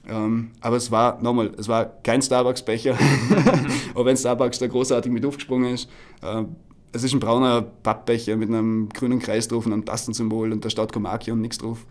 Ähm, 0.06 0.50
aber 0.60 0.76
es 0.76 0.90
war, 0.90 1.20
nochmal, 1.22 1.52
es 1.56 1.68
war 1.68 1.86
kein 2.02 2.20
Starbucks-Becher, 2.20 2.98
auch 3.94 4.04
wenn 4.04 4.16
Starbucks 4.16 4.58
da 4.58 4.66
großartig 4.66 5.10
mit 5.10 5.24
aufgesprungen 5.24 5.74
ist. 5.74 5.88
Äh, 6.22 6.44
es 6.92 7.02
ist 7.02 7.12
ein 7.12 7.20
brauner 7.20 7.62
Pappbecher 7.62 8.36
mit 8.36 8.50
einem 8.50 8.88
grünen 8.90 9.18
Kreis 9.18 9.48
drauf 9.48 9.66
und 9.66 9.72
einem 9.72 9.84
Tastensymbol 9.84 10.52
und 10.52 10.64
da 10.64 10.70
steht 10.70 10.92
Komaki 10.92 11.30
und 11.32 11.40
nichts 11.40 11.58
drauf. 11.58 11.86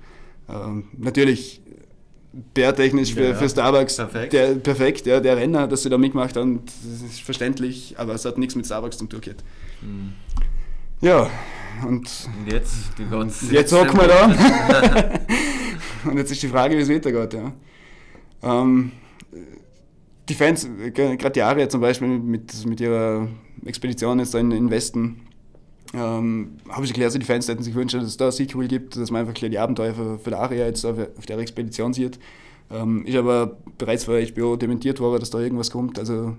Ähm, 0.48 0.86
natürlich 0.98 1.62
bärtechnisch 2.34 3.14
für, 3.14 3.30
ja, 3.30 3.34
für 3.36 3.48
Starbucks 3.48 3.98
perfekt. 3.98 4.34
Der, 4.34 4.56
perfekt, 4.56 5.06
ja, 5.06 5.20
der 5.20 5.38
Renner, 5.38 5.68
dass 5.68 5.84
sie 5.84 5.90
da 5.90 5.98
mitgemacht 5.98 6.36
haben, 6.36 6.62
das 6.66 7.12
ist 7.12 7.22
verständlich, 7.22 7.96
aber 7.98 8.14
es 8.16 8.26
hat 8.26 8.38
nichts 8.38 8.56
mit 8.56 8.66
Starbucks 8.66 8.98
zum 8.98 9.10
tun 9.10 9.22
gehabt. 9.22 9.44
Mhm. 9.82 10.14
Ja, 11.02 11.30
und, 11.86 12.10
und 12.40 12.52
jetzt, 12.52 12.74
die 12.98 13.54
jetzt 13.54 13.74
hocken 13.74 14.00
wir 14.00 14.08
da. 14.08 15.10
und 16.10 16.18
jetzt 16.18 16.32
ist 16.32 16.42
die 16.42 16.48
Frage, 16.48 16.78
wie 16.78 16.82
es 16.82 16.90
weitergeht. 16.90 17.34
Ja. 17.34 17.54
Ähm, 18.42 18.92
die 20.30 20.34
Fans, 20.34 20.68
gerade 20.94 21.32
die 21.32 21.42
Aria 21.42 21.68
zum 21.68 21.82
Beispiel 21.82 22.08
mit, 22.08 22.66
mit 22.66 22.80
ihrer 22.80 23.28
Expedition 23.66 24.20
jetzt 24.20 24.34
da 24.34 24.40
in 24.40 24.50
den 24.50 24.70
Westen, 24.70 25.28
ähm, 25.94 26.58
habe 26.70 26.84
ich 26.84 26.92
erklärt, 26.92 27.08
also 27.08 27.20
die 27.20 27.26
Fans 27.26 27.48
hätten 27.48 27.64
sich 27.64 27.74
gewünscht, 27.74 27.96
dass 27.96 28.04
es 28.04 28.18
da 28.18 28.26
ein 28.26 28.32
Sequel 28.32 28.68
gibt, 28.68 28.96
dass 28.96 29.12
man 29.12 29.22
einfach 29.22 29.34
die 29.34 29.60
Abenteuer 29.60 29.94
für, 29.94 30.18
für 30.18 30.30
die 30.32 30.36
Aria 30.36 30.66
jetzt 30.66 30.86
auf, 30.86 30.98
auf 31.18 31.26
der 31.26 31.38
Expedition 31.38 31.94
sieht. 31.94 32.20
Ähm, 32.72 33.06
ist 33.06 33.16
aber 33.16 33.58
bereits 33.78 34.06
von 34.06 34.16
HBO 34.16 34.56
dementiert 34.56 35.00
worden, 35.00 35.20
dass 35.20 35.30
da 35.30 35.40
irgendwas 35.40 35.70
kommt. 35.70 36.00
Also 36.00 36.36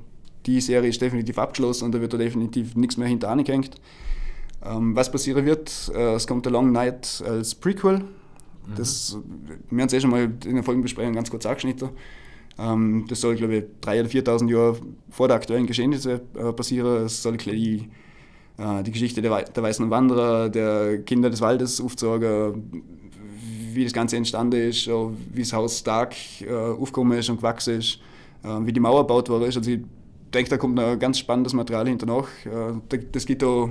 die 0.46 0.60
Serie 0.60 0.90
ist 0.90 1.00
definitiv 1.00 1.38
abgeschlossen 1.38 1.84
und 1.84 1.92
da 1.92 2.00
wird 2.00 2.12
da 2.12 2.18
definitiv 2.18 2.74
nichts 2.74 2.96
mehr 2.96 3.06
hinter 3.06 3.30
angehängt. 3.30 3.76
Ähm, 4.64 4.96
was 4.96 5.12
passieren 5.12 5.46
wird, 5.46 5.92
äh, 5.94 6.14
es 6.14 6.26
kommt 6.26 6.46
The 6.46 6.50
Long 6.50 6.72
Night 6.72 7.22
als 7.26 7.54
Prequel. 7.54 7.98
Mhm. 7.98 8.04
Das, 8.76 9.18
wir 9.70 9.82
haben 9.82 9.86
es 9.86 9.92
eh 9.92 10.00
schon 10.00 10.10
mal 10.10 10.32
in 10.44 10.54
der 10.54 10.64
Folgenbesprechung 10.64 11.12
ganz 11.12 11.30
kurz 11.30 11.46
angeschnitten. 11.46 11.90
Ähm, 12.58 13.04
das 13.08 13.20
soll, 13.20 13.36
glaube 13.36 13.56
ich, 13.56 13.64
3.000 13.82 14.00
oder 14.00 14.32
4.000 14.32 14.50
Jahre 14.50 14.76
vor 15.10 15.28
der 15.28 15.36
aktuellen 15.36 15.66
Geschehnisse 15.66 16.22
äh, 16.34 16.52
passieren. 16.52 17.04
Es 17.04 17.22
soll 17.22 17.36
die, 17.36 17.88
die 18.56 18.92
Geschichte 18.92 19.20
der, 19.20 19.42
der 19.42 19.62
Weißen 19.64 19.90
Wanderer, 19.90 20.48
der 20.48 20.98
Kinder 20.98 21.28
des 21.28 21.40
Waldes 21.40 21.80
aufzeigen, 21.80 22.84
wie 23.74 23.84
das 23.84 23.92
Ganze 23.92 24.16
entstanden 24.16 24.68
ist, 24.68 24.86
wie 24.86 25.40
das 25.40 25.52
Haus 25.52 25.80
Stark 25.80 26.14
äh, 26.40 26.52
aufgekommen 26.52 27.18
ist 27.18 27.28
und 27.28 27.38
gewachsen 27.38 27.78
ist, 27.78 27.98
äh, 28.42 28.48
wie 28.60 28.72
die 28.72 28.80
Mauer 28.80 29.02
gebaut 29.02 29.28
worden 29.28 29.44
ist. 29.44 29.56
Also 29.56 29.70
ich 29.70 29.80
denke, 30.32 30.50
da 30.50 30.56
kommt 30.56 30.76
noch 30.76 30.98
ganz 30.98 31.18
spannendes 31.18 31.52
Material 31.52 31.88
hinter 31.88 32.06
noch. 32.06 32.28
Äh, 32.44 32.98
das 33.12 33.26
geht 33.26 33.42
da 33.42 33.68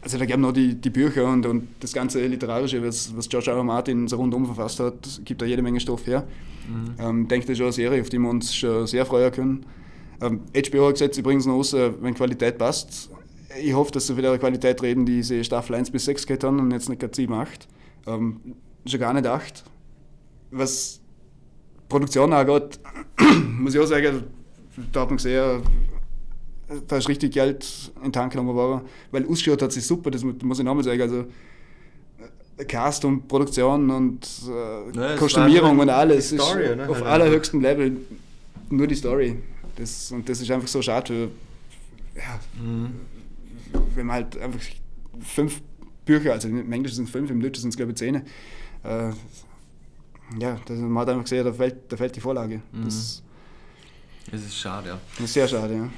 also 0.00 0.18
da 0.18 0.24
gibt 0.24 0.38
noch 0.38 0.52
die, 0.52 0.74
die 0.74 0.90
Bücher 0.90 1.26
und, 1.26 1.46
und 1.46 1.68
das 1.80 1.92
ganze 1.92 2.24
Literarische, 2.26 2.84
was, 2.84 3.16
was 3.16 3.28
George 3.28 3.50
R. 3.50 3.58
R. 3.58 3.64
Martin 3.64 4.08
so 4.08 4.16
rundum 4.16 4.46
verfasst 4.46 4.80
hat, 4.80 5.20
gibt 5.24 5.40
da 5.42 5.46
jede 5.46 5.62
Menge 5.62 5.80
Stoff 5.80 6.06
her. 6.06 6.26
Mhm. 6.68 6.94
Ähm, 6.98 7.28
denke, 7.28 7.46
das 7.46 7.52
ist 7.52 7.58
schon 7.58 7.66
eine 7.66 7.72
Serie, 7.72 8.00
auf 8.00 8.08
die 8.08 8.18
wir 8.18 8.28
uns 8.28 8.54
schon 8.54 8.86
sehr 8.86 9.04
freuen 9.06 9.32
können. 9.32 9.66
Ähm, 10.20 10.40
HBO 10.52 10.86
hat 10.86 10.94
gesetzt 10.94 11.18
übrigens 11.18 11.46
noch 11.46 11.54
aus, 11.54 11.72
wenn 11.72 12.14
Qualität 12.14 12.58
passt. 12.58 13.10
Ich 13.56 13.72
hoffe, 13.72 13.92
dass 13.92 14.06
sie 14.06 14.16
wieder 14.16 14.30
eine 14.30 14.38
Qualität 14.38 14.82
reden, 14.82 15.06
die 15.06 15.22
sie 15.22 15.42
Staffel 15.42 15.74
1 15.74 15.90
bis 15.90 16.04
6 16.04 16.26
gehabt 16.26 16.44
haben 16.44 16.58
und 16.58 16.70
jetzt 16.70 16.88
nicht 16.88 17.00
gerade 17.00 17.14
7, 17.14 17.32
8. 17.32 17.66
Ähm, 18.06 18.40
schon 18.84 19.00
gar 19.00 19.14
nicht 19.14 19.26
8. 19.26 19.64
Was 20.50 21.00
Produktion 21.88 22.32
angeht, 22.32 22.78
muss 23.58 23.74
ich 23.74 23.80
auch 23.80 23.86
sagen, 23.86 24.24
da 24.92 25.00
hat 25.00 25.08
man 25.08 25.16
gesehen, 25.16 25.62
da 26.86 26.96
ist 26.98 27.08
richtig 27.08 27.32
Geld 27.32 27.90
in 27.96 28.02
den 28.04 28.12
Tank 28.12 28.32
genommen 28.32 28.54
worden, 28.54 28.82
weil 29.10 29.26
ausgeschaut 29.26 29.62
hat 29.62 29.72
sich 29.72 29.86
super, 29.86 30.10
das 30.10 30.22
muss 30.22 30.58
ich 30.58 30.64
nochmal 30.64 30.84
sagen. 30.84 31.00
Also, 31.00 31.24
äh, 32.58 32.64
Cast 32.64 33.04
und 33.04 33.26
Produktion 33.26 33.90
und 33.90 34.28
äh, 34.48 34.96
ja, 34.96 35.16
Kostümierung 35.16 35.78
und 35.78 35.88
alles 35.88 36.28
Story, 36.28 36.64
ist 36.64 36.76
ne? 36.76 36.88
auf 36.88 36.96
halt 36.96 37.06
allerhöchstem 37.06 37.60
Level 37.62 37.96
nur 38.68 38.86
die 38.86 38.94
Story. 38.94 39.36
Das, 39.76 40.12
und 40.12 40.28
das 40.28 40.40
ist 40.40 40.50
einfach 40.50 40.68
so 40.68 40.82
schade, 40.82 41.30
ja, 42.14 42.40
mhm. 42.60 42.90
Wenn 43.94 44.06
man 44.06 44.16
halt 44.16 44.38
einfach 44.38 44.60
fünf 45.20 45.62
Bücher, 46.04 46.32
also 46.32 46.48
im 46.48 46.72
Englischen 46.72 46.96
sind 46.96 47.04
es 47.04 47.10
fünf, 47.10 47.30
im 47.30 47.40
Deutschen 47.40 47.62
sind 47.62 47.70
es 47.70 47.76
glaube 47.76 47.92
ich 47.92 47.98
zehn. 47.98 48.16
Äh, 48.84 49.10
ja, 50.38 50.58
das, 50.66 50.78
man 50.78 50.98
hat 50.98 51.08
einfach 51.08 51.24
gesehen, 51.24 51.44
da 51.44 51.52
fällt, 51.52 51.90
da 51.90 51.96
fällt 51.96 52.16
die 52.16 52.20
Vorlage. 52.20 52.62
Mhm. 52.72 52.84
Das, 52.84 53.22
das 54.30 54.40
ist 54.42 54.56
schade, 54.56 54.88
ja. 54.88 54.98
Das 55.16 55.24
ist 55.24 55.34
sehr 55.34 55.48
schade, 55.48 55.74
ja. 55.74 55.88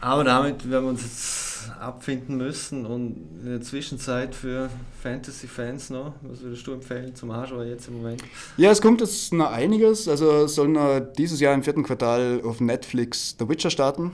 Aber 0.00 0.24
damit 0.24 0.68
werden 0.70 0.84
wir 0.84 0.90
uns 0.90 1.02
jetzt 1.02 1.70
abfinden 1.78 2.38
müssen 2.38 2.86
und 2.86 3.16
in 3.42 3.50
der 3.50 3.60
Zwischenzeit 3.60 4.34
für 4.34 4.70
Fantasy-Fans 5.02 5.90
noch, 5.90 6.14
was 6.22 6.40
würdest 6.40 6.66
du 6.66 6.72
empfehlen 6.72 7.14
zum 7.14 7.30
Arschauer 7.30 7.64
jetzt 7.64 7.88
im 7.88 7.98
Moment? 7.98 8.24
Ja, 8.56 8.70
es 8.70 8.80
kommt 8.80 9.02
jetzt 9.02 9.32
noch 9.34 9.50
einiges. 9.50 10.08
Also 10.08 10.46
soll 10.46 10.68
noch 10.68 11.00
dieses 11.18 11.38
Jahr 11.40 11.52
im 11.52 11.62
vierten 11.62 11.82
Quartal 11.82 12.40
auf 12.44 12.60
Netflix 12.60 13.36
The 13.38 13.46
Witcher 13.46 13.68
starten. 13.70 14.12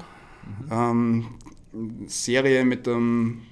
Mhm. 0.68 0.72
Ähm, 0.72 1.26
Serie 2.06 2.64
mit 2.64 2.86
dem 2.86 3.42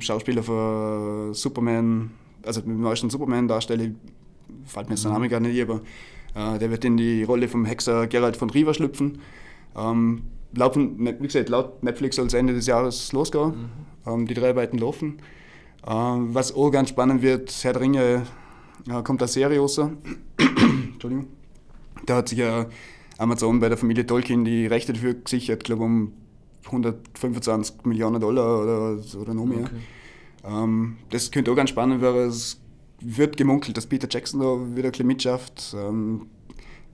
Schauspieler 0.00 0.42
von 0.42 1.34
Superman, 1.34 2.10
also 2.44 2.60
mit 2.60 2.70
dem 2.70 2.80
neuesten 2.80 3.10
Superman-Darsteller, 3.10 3.90
fällt 4.64 4.88
mir 4.88 4.94
jetzt 4.94 5.04
der 5.04 5.12
Name 5.12 5.28
gar 5.28 5.40
nicht, 5.40 5.60
aber 5.60 5.80
äh, 6.34 6.58
der 6.58 6.70
wird 6.70 6.84
in 6.84 6.96
die 6.96 7.22
Rolle 7.24 7.48
vom 7.48 7.64
Hexer 7.64 8.06
Gerald 8.06 8.36
von 8.36 8.50
Riva 8.50 8.74
schlüpfen. 8.74 9.18
Ähm, 9.76 10.22
laufen, 10.54 10.98
wie 10.98 11.26
gesagt, 11.26 11.48
laut 11.48 11.82
Netflix 11.82 12.16
soll 12.16 12.26
es 12.26 12.34
Ende 12.34 12.54
des 12.54 12.66
Jahres 12.66 13.12
losgehen. 13.12 13.48
Mhm. 13.48 13.68
Ähm, 14.06 14.26
die 14.26 14.34
Dreharbeiten 14.34 14.78
laufen. 14.78 15.18
Ähm, 15.86 16.34
was 16.34 16.54
auch 16.54 16.70
ganz 16.70 16.90
spannend 16.90 17.22
wird, 17.22 17.52
Herr 17.62 17.72
der 17.72 17.82
Ringe 17.82 18.22
äh, 18.88 19.02
kommt 19.02 19.22
als 19.22 19.32
Serie 19.32 19.58
raus. 19.60 19.78
Entschuldigung. 20.38 21.26
Da 22.06 22.16
hat 22.16 22.28
sich 22.28 22.38
ja 22.38 22.66
Amazon 23.18 23.60
bei 23.60 23.68
der 23.68 23.78
Familie 23.78 24.06
Tolkien 24.06 24.44
die 24.44 24.66
Rechte 24.66 24.92
dafür 24.92 25.14
gesichert, 25.14 25.64
glaube 25.64 25.84
um 25.84 26.12
125 26.66 27.84
Millionen 27.84 28.20
Dollar 28.20 28.62
oder, 28.62 28.98
oder 29.20 29.34
noch 29.34 29.46
mehr. 29.46 29.60
Okay. 29.60 29.70
Ähm, 30.44 30.96
das 31.10 31.30
könnte 31.30 31.50
auch 31.50 31.56
ganz 31.56 31.70
spannend 31.70 32.00
werden. 32.00 32.28
Es 32.28 32.60
wird 33.00 33.36
gemunkelt, 33.36 33.76
dass 33.76 33.86
Peter 33.86 34.08
Jackson 34.10 34.40
da 34.40 34.76
wieder 34.76 34.90
ein 34.92 35.06
mitschafft. 35.06 35.74
Ähm, 35.76 36.26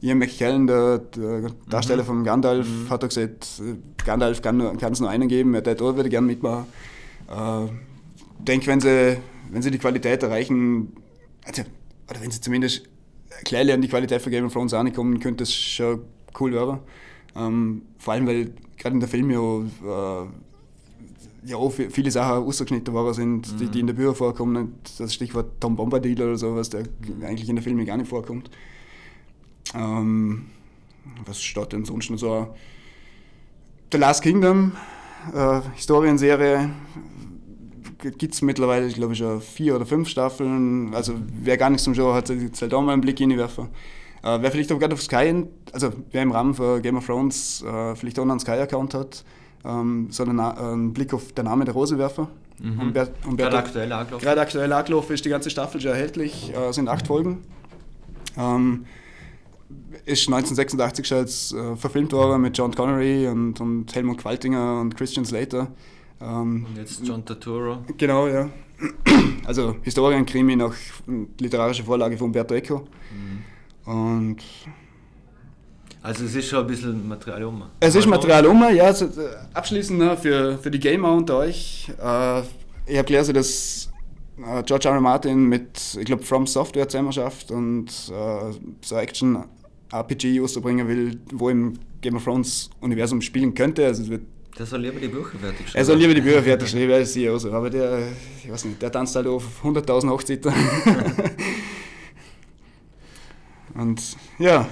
Ian 0.00 0.18
McKellen, 0.18 0.66
der, 0.66 0.98
der 0.98 1.50
Darsteller 1.68 2.02
mhm. 2.02 2.06
von 2.06 2.24
Gandalf, 2.24 2.68
mhm. 2.68 2.90
hat 2.90 3.00
gesagt, 3.02 3.62
Gandalf 4.04 4.42
kann 4.42 4.60
es 4.60 5.00
nur 5.00 5.10
einen 5.10 5.28
geben, 5.28 5.52
der 5.52 5.74
dort 5.74 5.96
würde 5.96 6.08
gerne 6.08 6.26
mitmachen. 6.26 6.66
Ich 7.26 7.34
äh, 7.34 7.68
denke, 8.38 8.66
wenn 8.68 8.80
sie, 8.80 9.18
wenn 9.50 9.62
sie 9.62 9.70
die 9.70 9.78
Qualität 9.78 10.22
erreichen, 10.22 10.92
also, 11.44 11.62
oder 12.08 12.20
wenn 12.20 12.30
sie 12.30 12.40
zumindest 12.40 12.88
gleich 13.44 13.72
an 13.72 13.82
die 13.82 13.88
Qualität 13.88 14.22
von 14.22 14.30
Game 14.30 14.46
of 14.46 14.52
Thrones 14.52 14.72
ankommen, 14.72 15.18
könnte 15.20 15.42
das 15.42 15.52
schon 15.52 16.02
cool 16.38 16.52
werden. 16.52 16.78
Ähm, 17.38 17.82
vor 17.98 18.14
allem, 18.14 18.26
weil 18.26 18.52
gerade 18.76 18.94
in 18.94 19.00
der 19.00 19.08
Film 19.08 19.30
ja, 19.30 20.22
äh, 20.22 20.26
ja 21.44 21.70
viele 21.70 22.10
Sachen 22.10 22.44
ausgeschnitten 22.44 22.92
worden 22.92 23.14
sind, 23.14 23.52
mhm. 23.52 23.58
die, 23.58 23.66
die 23.68 23.80
in 23.80 23.86
der 23.86 23.94
Bücher 23.94 24.14
vorkommen. 24.14 24.74
Das 24.98 25.14
Stichwort 25.14 25.60
Tom 25.60 25.76
Bombadil 25.76 26.20
oder 26.22 26.36
sowas, 26.36 26.70
der 26.70 26.84
eigentlich 27.22 27.48
in 27.48 27.56
der 27.56 27.62
Filme 27.62 27.84
gar 27.84 27.96
nicht 27.96 28.08
vorkommt. 28.08 28.50
Ähm, 29.74 30.46
was 31.24 31.40
steht 31.42 31.72
denn 31.72 31.84
sonst 31.84 32.10
noch 32.10 32.18
so? 32.18 32.54
The 33.92 33.98
Last 33.98 34.22
Kingdom, 34.22 34.72
äh, 35.34 35.60
Historienserie, 35.74 36.70
gibt 37.98 38.34
es 38.34 38.42
mittlerweile, 38.42 38.86
ich 38.86 38.94
glaube, 38.94 39.14
schon 39.14 39.40
vier 39.40 39.76
oder 39.76 39.86
fünf 39.86 40.08
Staffeln. 40.08 40.94
Also, 40.94 41.14
wer 41.42 41.56
gar 41.56 41.70
nichts 41.70 41.84
zum 41.84 41.94
Show 41.94 42.12
hat, 42.12 42.28
soll 42.28 42.68
da 42.68 42.80
mal 42.80 42.92
einen 42.92 43.00
Blick 43.00 43.18
hinwerfen. 43.18 43.68
Äh, 44.22 44.38
wer 44.40 44.50
vielleicht 44.50 44.72
auch 44.72 44.78
gerade 44.78 44.94
auf 44.94 45.02
Sky, 45.02 45.44
also 45.72 45.92
wer 46.10 46.22
im 46.22 46.32
Rahmen 46.32 46.54
von 46.54 46.82
Game 46.82 46.96
of 46.96 47.06
Thrones 47.06 47.62
äh, 47.62 47.94
vielleicht 47.94 48.18
auch 48.18 48.24
einen 48.24 48.40
Sky-Account 48.40 48.94
hat, 48.94 49.24
ähm, 49.64 50.08
soll 50.10 50.28
einen, 50.28 50.40
einen, 50.40 50.92
Blick 50.92 51.12
auf 51.14 51.32
der 51.32 51.44
Name 51.44 51.64
der 51.64 51.74
Rose 51.74 51.98
werfen. 51.98 52.28
Mhm. 52.58 52.80
Und 52.80 52.94
wer, 52.94 53.08
und 53.26 53.38
wer 53.38 53.48
gerade 53.48 53.58
aktuell 53.58 53.92
angelaufen. 53.92 54.24
Gerade 54.24 54.40
aktuell 54.40 54.72
angelaufen 54.72 55.12
ist 55.12 55.24
die 55.24 55.28
ganze 55.28 55.50
Staffel 55.50 55.80
schon 55.80 55.92
erhältlich, 55.92 56.52
äh, 56.54 56.72
sind 56.72 56.88
acht 56.88 57.06
Folgen. 57.06 57.44
Ähm, 58.36 58.86
ist 60.04 60.26
1986 60.26 61.06
schon 61.06 61.18
als, 61.18 61.52
äh, 61.52 61.76
verfilmt 61.76 62.12
worden 62.12 62.40
mit 62.42 62.56
John 62.56 62.74
Connery 62.74 63.28
und, 63.28 63.60
und 63.60 63.94
Helmut 63.94 64.18
Qualtinger 64.18 64.80
und 64.80 64.96
Christian 64.96 65.24
Slater. 65.24 65.68
Ähm, 66.20 66.66
und 66.68 66.76
jetzt 66.76 67.06
John 67.06 67.24
Turturro. 67.24 67.78
Genau, 67.96 68.26
ja. 68.26 68.48
Also 69.44 69.76
Historienkrimi 69.82 70.54
nach 70.54 70.74
literarischer 71.38 71.84
Vorlage 71.84 72.16
von 72.16 72.26
Umberto 72.26 72.54
Eco. 72.54 72.86
Mhm. 73.10 73.42
Und 73.88 74.36
also 76.02 76.24
es 76.26 76.34
ist 76.34 76.48
schon 76.48 76.60
ein 76.60 76.66
bisschen 76.66 77.08
Material 77.08 77.44
um. 77.44 77.62
Es 77.80 77.94
ist 77.94 78.06
Material 78.06 78.44
um, 78.46 78.62
ja. 78.74 78.90
Äh, 78.90 78.94
abschließend 79.54 80.18
für, 80.18 80.58
für 80.58 80.70
die 80.70 80.78
Gamer 80.78 81.12
unter 81.12 81.38
euch. 81.38 81.88
Äh, 81.98 82.40
ich 82.86 82.98
habe 82.98 83.04
gelesen, 83.04 83.32
dass 83.32 83.88
George 84.66 84.88
R. 84.88 84.94
R. 84.94 85.00
Martin 85.00 85.44
mit, 85.44 85.96
ich 85.98 86.04
glaube, 86.04 86.22
From 86.22 86.46
Software 86.46 86.86
zusammen 86.86 87.12
schafft 87.12 87.50
und 87.50 87.86
äh, 87.88 88.52
so 88.82 88.96
Action 88.96 89.44
RPG 89.90 90.38
rauszubringen 90.38 90.86
will, 90.86 91.18
wo 91.32 91.48
im 91.48 91.78
Game 92.02 92.16
of 92.16 92.24
Thrones 92.24 92.68
Universum 92.80 93.22
spielen 93.22 93.54
könnte. 93.54 93.86
Also 93.86 94.02
es 94.02 94.10
wird 94.10 94.22
der 94.58 94.66
soll 94.66 94.80
lieber 94.80 95.00
die 95.00 95.08
Bücher 95.08 95.38
fertig 95.38 95.68
schreiben. 95.68 95.78
Er 95.78 95.84
soll 95.84 95.96
lieber 95.96 96.14
die 96.14 96.20
Bücher 96.20 96.42
fertig 96.42 96.68
schreiben, 96.68 97.04
sehe 97.06 97.24
ich 97.24 97.34
auch 97.34 97.38
so. 97.38 97.52
Aber 97.52 97.70
der, 97.70 98.08
ich 98.44 98.50
weiß 98.50 98.66
nicht, 98.66 98.82
der 98.82 98.92
tanzt 98.92 99.16
halt 99.16 99.26
auf 99.26 99.44
100.000 99.64 100.10
Hochzeiten. 100.10 100.52
Und 103.78 104.16
ja. 104.38 104.68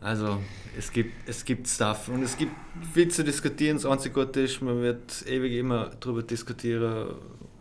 Also, 0.00 0.38
es 0.76 0.90
gibt, 0.90 1.28
es 1.28 1.44
gibt 1.44 1.68
Stuff 1.68 2.08
und 2.08 2.22
es 2.22 2.36
gibt 2.36 2.52
viel 2.92 3.08
zu 3.08 3.22
diskutieren. 3.22 3.76
Das 3.76 3.86
einzige 3.86 4.14
Gute 4.14 4.40
ist, 4.40 4.60
man 4.62 4.80
wird 4.80 5.24
ewig 5.26 5.52
immer 5.52 5.90
darüber 6.00 6.22
diskutieren 6.22 7.14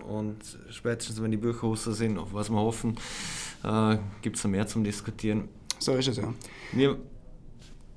und 0.07 0.37
spätestens, 0.71 1.21
wenn 1.21 1.31
die 1.31 1.37
Bücher 1.37 1.61
raus 1.61 1.83
sind, 1.83 2.17
auf 2.17 2.33
was 2.33 2.49
wir 2.49 2.57
hoffen, 2.57 2.97
äh, 3.63 3.97
gibt 4.21 4.37
es 4.37 4.43
noch 4.43 4.51
mehr 4.51 4.65
zum 4.65 4.83
Diskutieren. 4.83 5.49
So 5.79 5.93
ist 5.95 6.07
es 6.07 6.17
ja. 6.17 6.33
Mir 6.71 6.97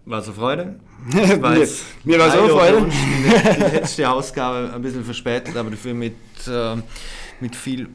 war 0.04 0.20
es 0.20 0.26
eine 0.26 0.34
Freude. 0.34 0.80
mir, 1.06 1.38
mir 1.38 2.18
war 2.18 2.28
es 2.28 2.34
auch 2.34 2.42
eine 2.42 2.48
Freude. 2.48 2.86
Die, 2.86 3.54
die 3.54 3.76
letzte 3.76 4.10
Ausgabe 4.10 4.72
ein 4.74 4.82
bisschen 4.82 5.04
verspätet, 5.04 5.56
aber 5.56 5.70
dafür 5.70 5.94
mit, 5.94 6.14
äh, 6.46 6.76
mit 7.40 7.56
viel 7.56 7.88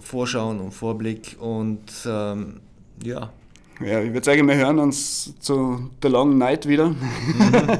Vorschauen 0.00 0.60
und 0.60 0.72
Vorblick 0.72 1.36
und 1.40 1.90
ähm, 2.06 2.60
ja. 3.02 3.32
Ja, 3.80 4.00
ich 4.00 4.12
würde 4.12 4.24
sagen, 4.24 4.46
wir 4.48 4.56
hören 4.56 4.78
uns 4.80 5.38
zu 5.38 5.90
The 6.02 6.08
Long 6.08 6.36
Night 6.36 6.66
wieder. 6.66 6.88
Mhm, 6.88 6.96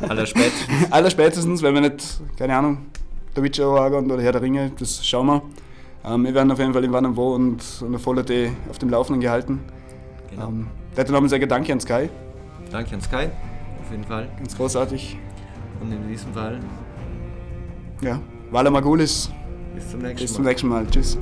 allerspätestens. 0.09 0.69
allerspätestens, 0.93 1.63
wenn 1.63 1.75
wir 1.75 1.81
nicht, 1.81 2.21
keine 2.39 2.57
Ahnung, 2.57 2.87
der 3.35 3.43
Witcher 3.43 3.69
oder 3.71 4.23
Herr 4.23 4.33
der 4.33 4.43
Ringe, 4.43 4.71
das 4.79 5.05
schauen 5.05 5.27
wir. 5.27 5.43
Ähm, 6.05 6.25
wir 6.25 6.35
werden 6.35 6.51
auf 6.53 6.59
jeden 6.59 6.73
Fall 6.73 6.85
in 6.85 6.93
Wann 6.93 7.17
Wo 7.17 7.35
und, 7.35 7.63
und 7.81 7.89
eine 7.89 7.99
Voller 7.99 8.25
auf 8.71 8.79
dem 8.79 8.91
Laufenden 8.91 9.21
gehalten. 9.21 9.61
Genau. 10.31 10.49
Ähm, 10.49 10.67
Leute, 10.97 11.13
nochmal 11.13 11.29
sagen 11.29 11.49
Danke 11.49 11.73
an 11.73 11.81
Sky. 11.81 12.09
Danke 12.71 12.95
an 12.95 13.01
Sky, 13.01 13.29
auf 13.83 13.91
jeden 13.91 14.05
Fall. 14.05 14.29
Ganz 14.37 14.57
großartig. 14.57 15.19
Und 15.81 15.93
in 15.93 16.09
diesem 16.09 16.33
Fall. 16.33 16.61
Ja, 18.03 18.21
Walla 18.51 18.71
Magulis. 18.71 19.31
Bis 19.75 19.91
zum 19.91 20.01
nächsten 20.01 20.03
Mal. 20.03 20.15
Bis 20.15 20.33
zum 20.35 20.45
nächsten 20.45 20.69
Mal. 20.69 20.87
Tschüss. 20.87 21.19